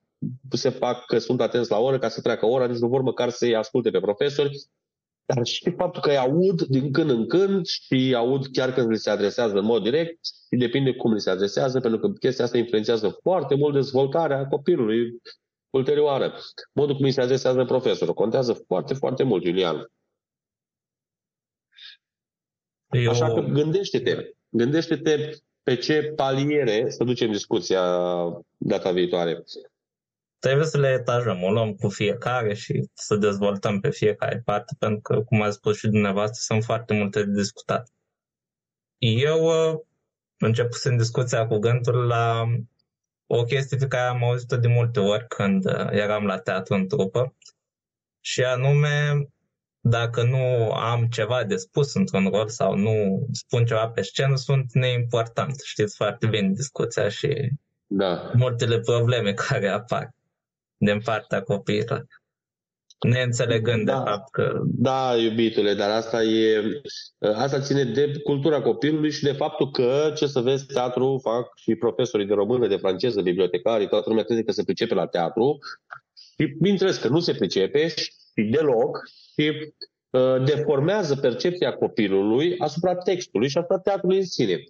se 0.51 0.69
fac 0.69 1.05
că 1.05 1.19
sunt 1.19 1.41
atenți 1.41 1.71
la 1.71 1.79
oră 1.79 1.99
ca 1.99 2.09
să 2.09 2.21
treacă 2.21 2.47
ora, 2.47 2.67
nici 2.67 2.79
nu 2.79 2.89
vor 2.89 3.03
măcar 3.03 3.29
să-i 3.29 3.57
asculte 3.57 3.91
pe 3.91 4.01
profesori, 4.01 4.59
dar 5.25 5.47
și 5.47 5.75
faptul 5.77 6.03
că 6.03 6.11
îi 6.11 6.17
aud 6.17 6.63
din 6.63 6.93
când 6.93 7.11
în 7.11 7.27
când 7.27 7.67
și 7.67 8.15
aud 8.17 8.47
chiar 8.53 8.73
când 8.73 8.91
li 8.91 8.99
se 8.99 9.11
adresează 9.11 9.59
în 9.59 9.65
mod 9.65 9.83
direct 9.83 10.19
și 10.25 10.59
depinde 10.59 10.95
cum 10.95 11.13
li 11.13 11.21
se 11.21 11.31
adresează, 11.31 11.81
pentru 11.81 12.01
că 12.01 12.09
chestia 12.09 12.45
asta 12.45 12.59
influențează 12.59 13.19
foarte 13.23 13.55
mult 13.55 13.75
dezvoltarea 13.75 14.47
copilului 14.47 15.21
ulterioară. 15.71 16.35
Modul 16.73 16.95
cum 16.95 17.05
îi 17.05 17.13
se 17.13 17.21
adresează 17.21 17.65
profesorul 17.65 18.15
contează 18.15 18.53
foarte, 18.53 18.95
foarte 18.95 19.23
mult, 19.23 19.45
Julian. 19.45 19.91
Eu... 22.91 23.11
Așa 23.11 23.33
că 23.33 23.41
gândește-te, 23.41 24.35
gândește-te 24.49 25.37
pe 25.63 25.77
ce 25.77 26.13
paliere 26.17 26.91
să 26.91 27.05
ducem 27.05 27.31
discuția 27.31 27.83
data 28.57 28.93
viitoare 28.93 29.45
trebuie 30.41 30.67
să 30.67 30.79
le 30.79 30.89
etajăm, 30.89 31.43
o 31.43 31.51
luăm 31.51 31.75
cu 31.75 31.89
fiecare 31.89 32.55
și 32.55 32.89
să 32.93 33.17
dezvoltăm 33.17 33.81
pe 33.81 33.91
fiecare 33.91 34.43
parte, 34.45 34.75
pentru 34.79 35.01
că, 35.01 35.23
cum 35.23 35.43
a 35.43 35.51
spus 35.51 35.79
și 35.79 35.89
dumneavoastră, 35.89 36.39
sunt 36.43 36.65
foarte 36.65 36.95
multe 36.95 37.25
de 37.25 37.33
discutat. 37.33 37.93
Eu 38.99 39.45
uh, 39.45 39.79
începusem 40.39 40.97
discuția 40.97 41.47
cu 41.47 41.59
gândul 41.59 42.07
la 42.07 42.45
o 43.33 43.45
chestie 43.45 43.77
pe 43.77 43.87
care 43.87 44.09
am 44.09 44.25
auzit-o 44.25 44.57
de 44.57 44.69
multe 44.69 45.01
ori 45.01 45.27
când 45.29 45.65
uh, 45.65 45.89
eram 45.91 46.25
la 46.25 46.39
teatru 46.39 46.75
în 46.75 46.89
trupă, 46.89 47.35
și 48.21 48.45
anume, 48.45 49.27
dacă 49.81 50.23
nu 50.23 50.73
am 50.73 51.07
ceva 51.07 51.45
de 51.45 51.57
spus 51.57 51.95
într-un 51.95 52.29
rol 52.29 52.49
sau 52.49 52.75
nu 52.75 53.27
spun 53.33 53.65
ceva 53.67 53.89
pe 53.89 54.03
scenă, 54.03 54.37
sunt 54.37 54.73
neimportant. 54.73 55.61
Știți 55.65 55.97
foarte 55.97 56.27
bine 56.27 56.49
discuția 56.49 57.09
și 57.09 57.51
da. 57.87 58.31
multele 58.35 58.81
probleme 58.81 59.33
care 59.49 59.69
apar 59.69 60.11
din 60.77 61.01
partea 61.01 61.43
copiilor. 61.43 62.07
Neînțelegând 63.09 63.85
da, 63.85 63.99
de 63.99 64.11
fapt 64.11 64.31
că... 64.31 64.61
Da, 64.65 65.17
iubitule, 65.17 65.75
dar 65.75 65.91
asta 65.91 66.23
e 66.23 66.63
asta 67.35 67.61
ține 67.61 67.85
de 67.85 68.13
cultura 68.25 68.63
copilului 68.63 69.11
și 69.11 69.23
de 69.23 69.33
faptul 69.33 69.71
că, 69.71 70.13
ce 70.17 70.27
să 70.27 70.41
vezi, 70.41 70.67
teatru 70.67 71.21
fac 71.23 71.53
și 71.57 71.75
profesorii 71.75 72.27
de 72.27 72.35
română, 72.35 72.67
de 72.67 72.77
franceză, 72.77 73.23
bibliotecarii, 73.23 73.89
toată 73.89 74.09
lumea 74.09 74.25
crede 74.25 74.43
că 74.43 74.53
se 74.53 74.65
pricepe 74.65 74.95
la 74.95 75.07
teatru 75.07 75.59
și 76.15 76.47
bineînțeles 76.47 76.97
că 76.97 77.09
nu 77.09 77.21
se 77.21 77.35
pricepe 77.35 77.89
și 77.89 78.13
deloc 78.51 78.99
și 79.33 79.75
uh, 80.11 80.45
deformează 80.45 81.17
percepția 81.17 81.73
copilului 81.73 82.59
asupra 82.59 82.95
textului 82.95 83.49
și 83.49 83.59
asupra 83.59 83.79
teatrului 83.79 84.19
în 84.19 84.27
sine. 84.27 84.65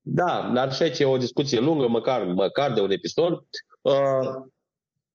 Da, 0.00 0.50
dar 0.54 0.72
și 0.72 0.82
aici 0.82 0.98
e 0.98 1.04
o 1.04 1.16
discuție 1.16 1.60
lungă, 1.60 1.88
măcar, 1.88 2.24
măcar 2.24 2.72
de 2.72 2.80
un 2.80 2.90
episod. 2.90 3.32
Uh, 3.80 4.50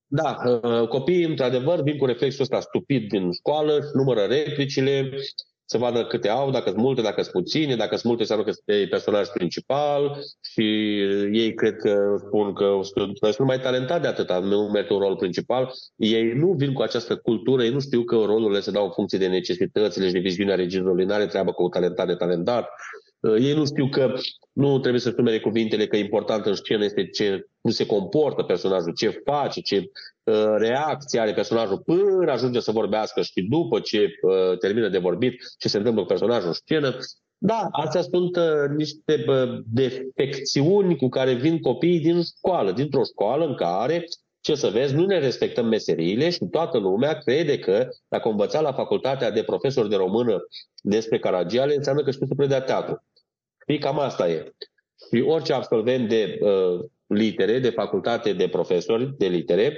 da, 0.08 0.38
uh, 0.64 0.88
copiii, 0.88 1.24
într-adevăr, 1.24 1.82
vin 1.82 1.98
cu 1.98 2.06
reflexul 2.06 2.42
ăsta 2.42 2.60
stupid 2.60 3.10
din 3.10 3.32
școală, 3.32 3.80
numără 3.94 4.22
replicile, 4.22 5.10
să 5.70 5.78
vadă 5.78 6.06
câte 6.06 6.30
au, 6.30 6.52
dacă 6.52 6.70
sunt 6.70 6.82
multe, 6.82 7.02
dacă 7.02 7.22
sunt 7.22 7.34
puține, 7.34 7.76
dacă 7.76 7.96
sunt 7.96 8.04
multe, 8.04 8.22
înseamnă 8.22 8.46
că 8.46 8.50
este 8.50 8.88
personaj 8.90 9.28
principal 9.28 10.18
și 10.42 10.64
ei 11.32 11.54
cred 11.54 11.76
că 11.76 12.16
spun 12.26 12.54
că 12.54 12.80
sunt, 12.82 13.34
sunt 13.34 13.48
mai 13.48 13.60
talentați 13.60 14.02
de 14.02 14.08
atâta, 14.08 14.40
nu 14.40 14.70
merg 14.74 14.92
un 14.92 15.00
rol 15.00 15.16
principal. 15.16 15.72
Ei 15.96 16.34
nu 16.34 16.52
vin 16.52 16.74
cu 16.74 16.82
această 16.82 17.16
cultură, 17.16 17.64
ei 17.64 17.72
nu 17.72 17.80
știu 17.80 18.04
că 18.04 18.16
rolurile 18.16 18.60
se 18.60 18.72
dau 18.72 18.86
în 18.86 18.92
funcție 18.92 19.18
de 19.18 19.28
necesitățile 19.28 20.08
și 20.08 20.14
de 20.14 20.20
viziunea 20.20 20.56
regizorului, 20.56 21.06
nu 21.06 21.14
are 21.14 21.26
treabă 21.26 21.52
cu 21.52 21.68
talentat 21.68 22.08
de 22.08 22.16
talentat. 22.16 22.64
Uh, 22.64 23.07
ei 23.40 23.54
nu 23.54 23.66
știu 23.66 23.90
că 23.90 24.14
nu 24.52 24.80
trebuie 24.80 25.02
să-și 25.02 25.16
numere 25.18 25.40
cuvintele, 25.40 25.88
că 25.88 25.96
important 25.96 26.46
în 26.46 26.56
scenă 26.56 26.84
este 26.84 27.08
ce, 27.08 27.46
cum 27.62 27.72
se 27.72 27.86
comportă 27.86 28.44
personajul, 28.44 28.94
ce 28.94 29.22
face, 29.26 29.62
ce 29.62 29.78
uh, 30.24 30.46
reacție 30.58 31.20
are 31.20 31.34
personajul 31.34 31.78
până 31.78 32.32
ajunge 32.32 32.60
să 32.60 32.72
vorbească 32.72 33.22
și 33.22 33.42
după 33.50 33.80
ce 33.80 34.10
uh, 34.22 34.58
termină 34.58 34.90
de 34.90 34.98
vorbit 34.98 35.34
ce 35.58 35.68
se 35.68 35.78
întâmplă 35.78 36.02
cu 36.02 36.08
personajul 36.08 36.48
în 36.48 36.54
scenă. 36.54 36.98
Da, 37.38 37.68
astea 37.72 38.02
sunt 38.02 38.36
uh, 38.36 38.76
niște 38.76 39.24
uh, 39.28 39.60
defecțiuni 39.74 40.98
cu 40.98 41.10
care 41.10 41.34
vin 41.34 41.60
copiii 41.60 42.00
din 42.00 42.22
școală, 42.24 42.72
dintr-o 42.72 43.04
școală 43.04 43.46
în 43.46 43.56
care 43.56 44.06
ce 44.40 44.56
să 44.56 44.70
vezi, 44.70 44.94
nu 44.94 45.06
ne 45.06 45.20
respectăm 45.20 45.66
meseriile 45.66 46.30
și 46.30 46.46
toată 46.52 46.78
lumea 46.78 47.18
crede 47.18 47.60
că 47.60 47.88
dacă 48.08 48.30
învăța 48.30 48.62
la 48.62 48.74
facultatea 48.74 49.32
de 49.32 49.44
profesori 49.44 49.90
de 49.90 49.96
română 49.96 50.38
despre 50.82 51.20
Caragiale, 51.20 51.76
înseamnă 51.76 52.04
că 52.04 52.12
știu 52.12 52.26
să 52.26 52.34
predea 52.36 52.62
teatru. 52.62 53.04
Știi, 53.70 53.80
cam 53.80 54.00
asta 54.00 54.30
e. 54.30 54.56
Și 54.96 55.22
orice 55.22 55.54
absolvent 55.54 56.10
de 56.10 56.40
uh, 56.42 56.86
litere, 57.08 57.60
de 57.60 57.70
facultate 57.70 58.34
de 58.34 58.50
profesori 58.50 59.18
de 59.18 59.28
litere, 59.28 59.78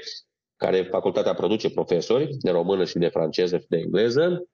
care 0.56 0.84
facultatea 0.84 1.34
produce 1.34 1.70
profesori 1.70 2.28
de 2.40 2.52
română 2.52 2.86
și 2.86 2.98
de 2.98 3.08
franceză 3.08 3.58
și 3.58 3.68
de 3.68 3.78
engleză 3.78 4.48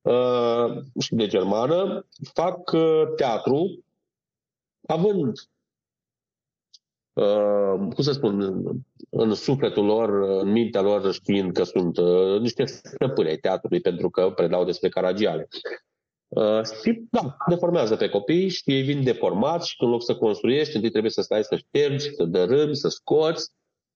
uh, 0.00 0.82
și 1.00 1.14
de 1.14 1.26
germană, 1.26 2.06
fac 2.32 2.72
uh, 2.72 3.02
teatru 3.16 3.84
având, 4.86 5.32
uh, 7.12 7.74
cum 7.94 8.02
să 8.02 8.12
spun, 8.12 8.62
în 9.10 9.34
sufletul 9.34 9.84
lor, 9.84 10.08
în 10.40 10.50
mintea 10.50 10.80
lor, 10.80 11.12
știind 11.12 11.52
că 11.52 11.62
sunt 11.62 11.96
uh, 11.96 12.40
niște 12.40 12.64
stăpâni 12.64 13.28
ai 13.28 13.36
teatrului 13.36 13.80
pentru 13.80 14.10
că 14.10 14.30
predau 14.30 14.64
despre 14.64 14.88
Caragiale. 14.88 15.48
Uh, 16.34 16.64
și, 16.82 17.02
da, 17.10 17.36
deformează 17.48 17.96
pe 17.96 18.08
copii 18.08 18.48
și 18.48 18.62
ei 18.64 18.82
vin 18.82 19.04
deformați 19.04 19.68
și 19.68 19.76
în 19.78 19.88
loc 19.88 20.04
să 20.04 20.16
construiești, 20.16 20.74
întâi 20.74 20.90
trebuie 20.90 21.10
să 21.10 21.22
stai 21.22 21.44
să 21.44 21.56
ștergi, 21.56 22.14
să 22.14 22.24
dărâmi, 22.24 22.76
să 22.76 22.88
scoți, 22.88 23.50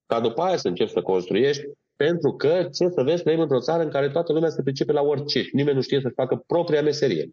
ca 0.07 0.21
după 0.21 0.43
aia 0.43 0.57
să 0.57 0.69
începi 0.69 0.91
să 0.91 1.03
construiești, 1.03 1.65
pentru 1.97 2.33
că, 2.33 2.69
ce 2.73 2.89
să 2.89 3.03
vezi, 3.03 3.23
trăim 3.23 3.41
într-o 3.41 3.61
țară 3.61 3.83
în 3.83 3.91
care 3.91 4.11
toată 4.11 4.33
lumea 4.33 4.49
se 4.49 4.63
pricepe 4.63 4.93
la 4.93 5.03
orice 5.03 5.43
și 5.43 5.55
nimeni 5.55 5.77
nu 5.77 5.83
știe 5.83 6.01
să-și 6.01 6.15
facă 6.15 6.43
propria 6.47 6.83
meserie. 6.83 7.31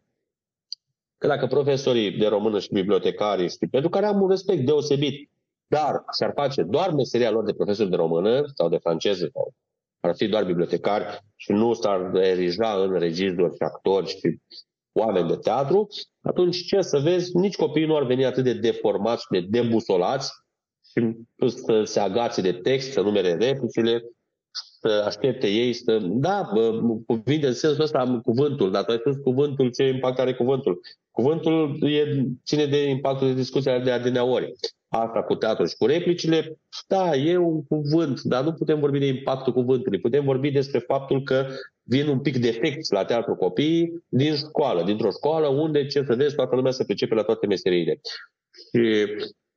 Că 1.18 1.28
dacă 1.28 1.48
profesorii 1.48 2.12
de 2.12 2.28
română 2.28 2.60
și 2.60 2.74
bibliotecarii, 2.74 3.50
știi, 3.50 3.68
pentru 3.68 3.90
care 3.90 4.06
am 4.06 4.22
un 4.22 4.30
respect 4.30 4.66
deosebit, 4.66 5.30
dar 5.68 6.04
și-ar 6.18 6.32
face 6.36 6.64
doar 6.64 6.92
meseria 6.92 7.32
lor 7.32 7.44
de 7.44 7.54
profesor 7.54 7.88
de 7.88 7.96
română 7.96 8.44
sau 8.56 8.70
de 8.70 8.78
franceză, 8.78 9.30
sau 9.34 9.54
ar 10.00 10.16
fi 10.16 10.28
doar 10.28 10.44
bibliotecari 10.44 11.20
și 11.36 11.52
nu 11.52 11.74
s-ar 11.74 12.16
erija 12.16 12.84
în 12.84 13.00
regizori 13.00 13.56
și 13.56 13.64
actori 13.64 14.08
și 14.08 14.40
oameni 14.94 15.28
de 15.28 15.36
teatru, 15.36 15.88
atunci 16.22 16.66
ce 16.66 16.82
să 16.82 17.00
vezi, 17.00 17.38
nici 17.38 17.56
copiii 17.56 17.86
nu 17.86 17.96
ar 17.96 18.04
veni 18.04 18.26
atât 18.26 18.44
de 18.44 18.54
deformați 18.54 19.22
și 19.22 19.42
de 19.42 19.60
debusolați 19.60 20.32
și 20.92 21.16
să 21.48 21.84
se 21.84 22.00
agațe 22.00 22.42
de 22.42 22.54
text, 22.54 22.92
să 22.92 23.02
numere 23.02 23.34
replicile, 23.34 24.04
să 24.80 25.04
aștepte 25.06 25.48
ei 25.48 25.74
să... 25.74 25.98
Da, 26.02 26.50
cuvinte 27.06 27.48
în 27.48 27.54
sensul 27.54 27.84
ăsta, 27.84 28.20
cuvântul, 28.24 28.72
dar 28.72 28.84
tu 28.84 28.92
ai 28.92 28.98
spus 28.98 29.16
cuvântul, 29.16 29.72
ce 29.72 29.84
impact 29.84 30.20
are 30.20 30.34
cuvântul. 30.34 30.80
Cuvântul 31.12 31.78
e, 31.82 32.26
ține 32.46 32.66
de 32.66 32.90
impactul 32.90 33.28
de 33.28 33.34
discuția 33.34 33.80
de 33.80 33.92
adineori. 33.92 34.54
Asta 34.96 35.24
cu 35.24 35.36
teatru 35.36 35.66
și 35.66 35.76
cu 35.76 35.86
replicile, 35.86 36.60
da, 36.88 37.16
e 37.16 37.38
un 37.38 37.64
cuvânt, 37.66 38.22
dar 38.22 38.44
nu 38.44 38.54
putem 38.54 38.80
vorbi 38.80 39.00
de 39.00 39.06
impactul 39.06 39.54
cuvântului. 39.54 40.00
Putem 40.00 40.24
vorbi 40.24 40.52
despre 40.52 40.80
faptul 40.80 41.24
că 41.24 41.46
vin 41.84 42.08
un 42.08 42.20
pic 42.20 42.38
defecți 42.38 42.94
la 42.94 43.06
teatru 43.06 43.36
copiii 43.36 44.04
din 44.08 44.36
școală, 44.36 44.84
dintr-o 44.84 45.10
școală 45.10 45.48
unde, 45.48 45.86
ce 45.86 46.04
să 46.04 46.16
vezi, 46.16 46.36
toată 46.36 46.56
lumea 46.56 46.72
se 46.72 46.84
pricepe 46.84 47.16
la 47.16 47.24
toate 47.24 47.48
meseriile. 47.48 48.00
Și 48.72 49.06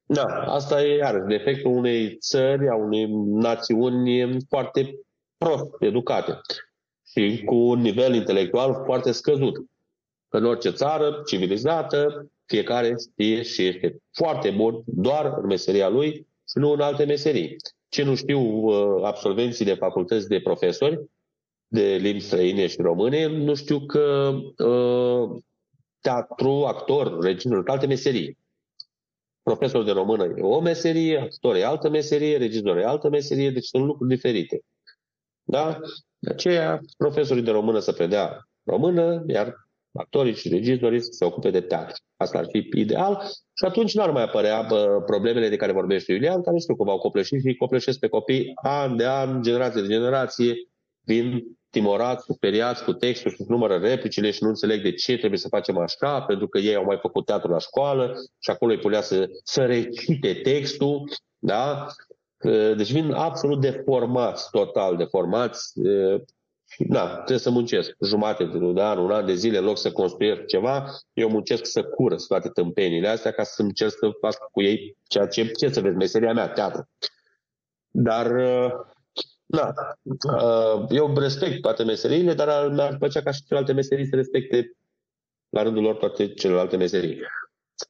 da, 0.07 0.25
asta 0.27 0.83
e 0.83 0.97
iarăși 0.97 1.27
defectul 1.27 1.77
unei 1.77 2.17
țări, 2.17 2.69
a 2.69 2.75
unei 2.75 3.07
națiuni 3.27 4.37
foarte 4.49 4.99
prost 5.37 5.71
educate 5.79 6.41
și 7.07 7.43
cu 7.45 7.55
un 7.55 7.81
nivel 7.81 8.15
intelectual 8.15 8.83
foarte 8.85 9.13
scăzut. 9.13 9.55
În 10.29 10.45
orice 10.45 10.71
țară 10.71 11.23
civilizată, 11.27 12.31
fiecare 12.47 12.95
știe 12.99 13.43
și 13.43 13.67
este 13.67 13.97
foarte 14.13 14.51
bun 14.51 14.83
doar 14.87 15.35
în 15.41 15.47
meseria 15.47 15.89
lui 15.89 16.13
și 16.49 16.59
nu 16.59 16.71
în 16.71 16.81
alte 16.81 17.05
meserii. 17.05 17.57
Ce 17.89 18.03
nu 18.03 18.15
știu 18.15 18.41
uh, 18.41 19.05
absolvenții 19.05 19.65
de 19.65 19.75
facultăți 19.75 20.29
de 20.29 20.41
profesori, 20.41 21.11
de 21.67 21.95
limbi 21.95 22.21
străine 22.21 22.67
și 22.67 22.81
române, 22.81 23.27
nu 23.27 23.55
știu 23.55 23.81
că 23.87 24.35
uh, 24.65 25.43
teatru, 26.01 26.65
actor, 26.65 27.21
regizor, 27.21 27.63
alte 27.67 27.87
meserii. 27.87 28.39
Profesor 29.43 29.85
de 29.85 29.91
română 29.91 30.25
e 30.25 30.43
o 30.43 30.61
meserie, 30.61 31.19
actor 31.19 31.57
e 31.57 31.65
altă 31.65 31.89
meserie, 31.89 32.37
regizor 32.37 32.77
e 32.77 32.85
altă 32.85 33.09
meserie, 33.09 33.51
deci 33.51 33.65
sunt 33.65 33.85
lucruri 33.85 34.15
diferite. 34.15 34.61
Da? 35.43 35.81
De 36.19 36.31
aceea, 36.31 36.81
profesorii 36.97 37.43
de 37.43 37.51
română 37.51 37.79
să 37.79 37.93
predea 37.93 38.49
română, 38.65 39.25
iar 39.27 39.55
actorii 39.93 40.35
și 40.35 40.49
regizorii 40.49 41.03
să 41.03 41.11
se 41.11 41.25
ocupe 41.25 41.51
de 41.51 41.61
teatru. 41.61 42.03
Asta 42.17 42.39
ar 42.39 42.47
fi 42.51 42.69
ideal 42.73 43.23
și 43.53 43.65
atunci 43.65 43.95
nu 43.95 44.03
ar 44.03 44.11
mai 44.11 44.23
apărea 44.23 44.63
bă, 44.69 45.03
problemele 45.07 45.49
de 45.49 45.57
care 45.57 45.73
vorbește 45.73 46.13
Iulian, 46.13 46.43
care 46.43 46.59
știu 46.59 46.77
că 46.77 46.85
v-au 46.85 46.99
copleșit 46.99 47.41
și 47.41 47.55
copleșesc 47.55 47.99
pe 47.99 48.09
copii 48.09 48.53
an 48.55 48.97
de 48.97 49.07
an, 49.07 49.43
generație 49.43 49.81
de 49.81 49.89
generație, 49.89 50.55
vin 51.05 51.45
timorați, 51.71 52.25
superiați 52.25 52.85
cu 52.85 52.93
textul 52.93 53.31
și 53.31 53.45
numără 53.49 53.77
replicile 53.77 54.31
și 54.31 54.43
nu 54.43 54.49
înțeleg 54.49 54.83
de 54.83 54.93
ce 54.93 55.17
trebuie 55.17 55.39
să 55.39 55.49
facem 55.49 55.79
așa, 55.79 56.21
pentru 56.23 56.49
că 56.49 56.59
ei 56.59 56.75
au 56.75 56.85
mai 56.85 56.99
făcut 57.01 57.27
teatru 57.27 57.51
la 57.51 57.59
școală 57.59 58.15
și 58.39 58.51
acolo 58.51 58.73
îi 58.73 58.79
punea 58.79 59.01
să, 59.01 59.29
să 59.45 59.65
recite 59.65 60.35
textul, 60.35 61.11
da? 61.39 61.87
Deci 62.77 62.93
vin 62.93 63.13
absolut 63.13 63.61
deformați, 63.61 64.51
total 64.51 64.97
deformați 64.97 65.73
da, 66.79 67.15
trebuie 67.15 67.39
să 67.39 67.51
muncesc 67.51 67.97
jumate 68.05 68.45
de 68.45 68.57
un 68.57 68.79
an, 68.79 68.99
un 68.99 69.11
an 69.11 69.27
de 69.27 69.35
zile, 69.35 69.59
în 69.59 69.65
loc 69.65 69.79
să 69.79 69.93
construiesc 69.93 70.45
ceva, 70.45 70.91
eu 71.13 71.29
muncesc 71.29 71.65
să 71.65 71.83
curăț 71.85 72.25
toate 72.25 72.49
tâmpenile 72.49 73.09
astea 73.09 73.31
ca 73.31 73.43
să 73.43 73.63
încerc 73.63 73.91
să 73.91 74.11
fac 74.21 74.51
cu 74.51 74.63
ei 74.63 74.97
ceea 75.09 75.27
ce, 75.27 75.47
ce 75.47 75.69
să 75.69 75.81
vezi, 75.81 75.97
meseria 75.97 76.33
mea, 76.33 76.49
teatru. 76.49 76.89
Dar, 77.91 78.33
da, 79.47 79.73
eu 80.89 81.19
respect 81.19 81.61
toate 81.61 81.85
meseriile, 81.85 82.35
dar 82.35 82.69
mi-ar 82.69 82.97
plăcea 82.97 83.23
ca 83.23 83.31
și 83.31 83.45
celelalte 83.45 83.73
meserii 83.73 84.07
să 84.07 84.17
respecte 84.17 84.77
la 85.49 85.63
rândul 85.63 85.83
lor 85.83 85.97
toate 85.97 86.35
celelalte 86.35 86.77
meserii. 86.77 87.21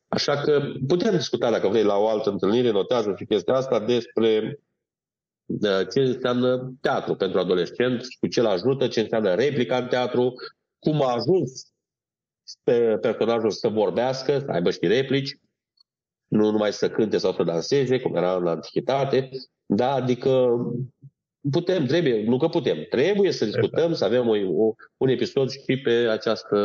Așa 0.09 0.37
că 0.37 0.63
putem 0.87 1.17
discuta, 1.17 1.51
dacă 1.51 1.69
vrei, 1.69 1.83
la 1.83 1.97
o 1.97 2.09
altă 2.09 2.31
întâlnire, 2.31 2.71
notează 2.71 3.15
și 3.19 3.25
chestia 3.25 3.55
asta, 3.55 3.81
despre 3.81 4.61
ce 5.93 6.01
înseamnă 6.01 6.75
teatru 6.81 7.15
pentru 7.15 7.39
adolescenți, 7.39 8.17
cu 8.21 8.27
ce 8.27 8.41
îl 8.41 8.47
ajută, 8.47 8.89
ce 8.89 9.01
înseamnă 9.01 9.35
replica 9.35 9.77
în 9.77 9.87
teatru, 9.87 10.33
cum 10.79 11.03
a 11.03 11.13
ajuns 11.13 11.73
pe 12.63 12.99
personajul 13.01 13.51
să 13.51 13.69
vorbească, 13.69 14.39
să 14.39 14.47
aibă 14.51 14.71
și 14.71 14.79
replici, 14.87 15.39
nu 16.29 16.51
numai 16.51 16.73
să 16.73 16.91
cânte 16.91 17.19
sau 17.19 17.33
să 17.33 17.43
danseze, 17.43 18.01
cum 18.01 18.15
era 18.15 18.37
în 18.37 18.47
antichitate, 18.47 19.29
da, 19.67 19.93
adică 19.93 20.57
putem, 21.51 21.87
trebuie, 21.87 22.25
nu 22.25 22.39
că 22.39 22.49
putem, 22.49 22.87
trebuie 22.91 23.33
să 23.33 23.45
discutăm, 23.45 23.93
să 23.93 24.05
avem 24.05 24.29
un, 24.29 24.73
un 24.97 25.09
episod 25.09 25.51
și 25.51 25.81
pe 25.83 25.91
această, 25.91 26.59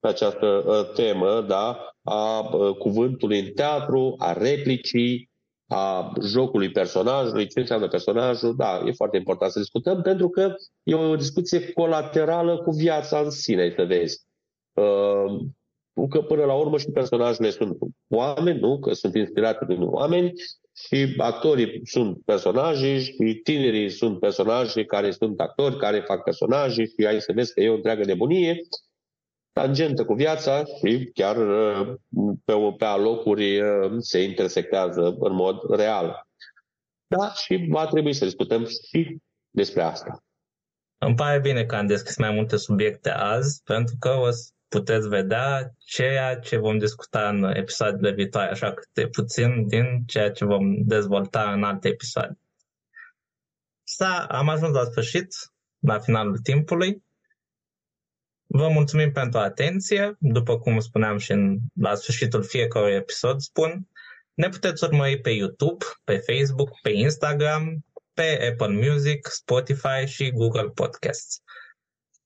pe 0.00 0.08
această 0.08 0.46
uh, 0.46 0.92
temă, 0.94 1.44
da, 1.48 1.94
a 2.02 2.38
uh, 2.40 2.76
cuvântului 2.76 3.38
în 3.38 3.52
teatru, 3.52 4.14
a 4.18 4.32
replicii, 4.32 5.30
a 5.74 6.12
jocului 6.22 6.70
personajului, 6.70 7.46
ce 7.46 7.60
înseamnă 7.60 7.88
personajul, 7.88 8.56
da, 8.56 8.82
e 8.86 8.92
foarte 8.92 9.16
important 9.16 9.52
să 9.52 9.58
discutăm, 9.58 10.02
pentru 10.02 10.28
că 10.28 10.54
e 10.82 10.94
o 10.94 11.16
discuție 11.16 11.72
colaterală 11.72 12.62
cu 12.62 12.70
viața 12.70 13.18
în 13.18 13.30
sine, 13.30 13.72
să 13.76 13.84
vezi. 13.84 14.20
Uh, 14.72 16.06
că 16.08 16.20
până 16.20 16.44
la 16.44 16.54
urmă 16.54 16.78
și 16.78 16.90
personajele 16.90 17.50
sunt 17.50 17.78
oameni, 18.08 18.60
nu? 18.60 18.78
Că 18.78 18.92
sunt 18.92 19.14
inspirate 19.14 19.64
din 19.64 19.82
oameni 19.82 20.32
și 20.88 21.14
actorii 21.16 21.80
sunt 21.84 22.18
personaje 22.24 22.98
și 22.98 23.40
tinerii 23.42 23.90
sunt 23.90 24.20
personaje 24.20 24.84
care 24.84 25.10
sunt 25.10 25.40
actori, 25.40 25.78
care 25.78 26.00
fac 26.00 26.22
personaje 26.22 26.84
și 26.84 27.06
ai 27.06 27.20
să 27.20 27.32
vezi 27.34 27.52
că 27.52 27.60
e 27.60 27.68
o 27.70 27.74
întreagă 27.74 28.04
nebunie 28.04 28.60
tangentă 29.52 30.04
cu 30.04 30.14
viața 30.14 30.64
și 30.64 31.10
chiar 31.14 31.36
uh, 31.36 31.94
pe, 32.44 32.52
pe 32.78 32.84
alocuri 32.84 33.60
uh, 33.60 33.92
se 33.98 34.22
intersectează 34.22 35.16
în 35.18 35.34
mod 35.34 35.56
real. 35.70 36.26
Da, 37.06 37.32
și 37.32 37.66
va 37.70 37.86
trebui 37.86 38.12
să 38.14 38.24
discutăm 38.24 38.66
și 38.66 39.16
despre 39.50 39.82
asta. 39.82 40.24
Îmi 40.98 41.14
pare 41.14 41.40
bine 41.40 41.64
că 41.64 41.76
am 41.76 41.86
deschis 41.86 42.16
mai 42.16 42.30
multe 42.30 42.56
subiecte 42.56 43.10
azi, 43.10 43.62
pentru 43.62 43.94
că 43.98 44.08
o 44.08 44.30
să 44.30 44.50
puteți 44.68 45.08
vedea 45.08 45.74
ceea 45.78 46.38
ce 46.38 46.56
vom 46.56 46.78
discuta 46.78 47.28
în 47.28 47.44
episoadele 47.44 48.12
viitoare, 48.12 48.50
așa 48.50 48.72
câte 48.72 49.08
puțin 49.08 49.66
din 49.66 49.84
ceea 50.06 50.30
ce 50.30 50.44
vom 50.44 50.82
dezvolta 50.84 51.52
în 51.52 51.64
alte 51.64 51.88
episoade. 51.88 52.38
Sa, 53.82 54.26
am 54.30 54.48
ajuns 54.48 54.74
la 54.74 54.84
sfârșit, 54.84 55.34
la 55.78 55.98
finalul 55.98 56.38
timpului. 56.38 57.02
Vă 58.54 58.68
mulțumim 58.68 59.12
pentru 59.12 59.38
atenție. 59.38 60.16
După 60.18 60.58
cum 60.58 60.80
spuneam 60.80 61.18
și 61.18 61.32
în, 61.32 61.58
la 61.80 61.94
sfârșitul 61.94 62.42
fiecărui 62.42 62.94
episod, 62.94 63.40
spun, 63.40 63.88
ne 64.34 64.48
puteți 64.48 64.84
urmări 64.84 65.20
pe 65.20 65.30
YouTube, 65.30 65.84
pe 66.04 66.16
Facebook, 66.16 66.80
pe 66.80 66.90
Instagram, 66.90 67.84
pe 68.14 68.48
Apple 68.50 68.90
Music, 68.90 69.26
Spotify 69.26 70.06
și 70.06 70.30
Google 70.30 70.68
Podcasts. 70.68 71.42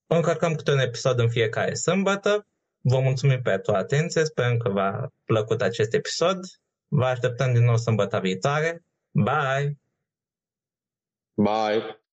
Încărcăm 0.07 0.55
câte 0.55 0.71
un 0.73 0.79
episod 0.79 1.19
în 1.19 1.31
fiecare 1.31 1.75
sâmbătă. 1.75 2.47
Vă 2.81 3.01
mulțumim 3.01 3.43
pentru 3.43 3.73
atenție, 3.73 4.25
sperăm 4.25 4.57
că 4.57 4.69
v-a 4.69 5.13
plăcut 5.25 5.63
acest 5.63 5.95
episod. 5.95 6.39
Vă 6.89 7.05
așteptăm 7.05 7.53
din 7.53 7.65
nou 7.65 7.77
sâmbătă 7.77 8.21
viitoare. 8.21 8.85
Bye! 9.11 9.79
Bye! 11.35 12.06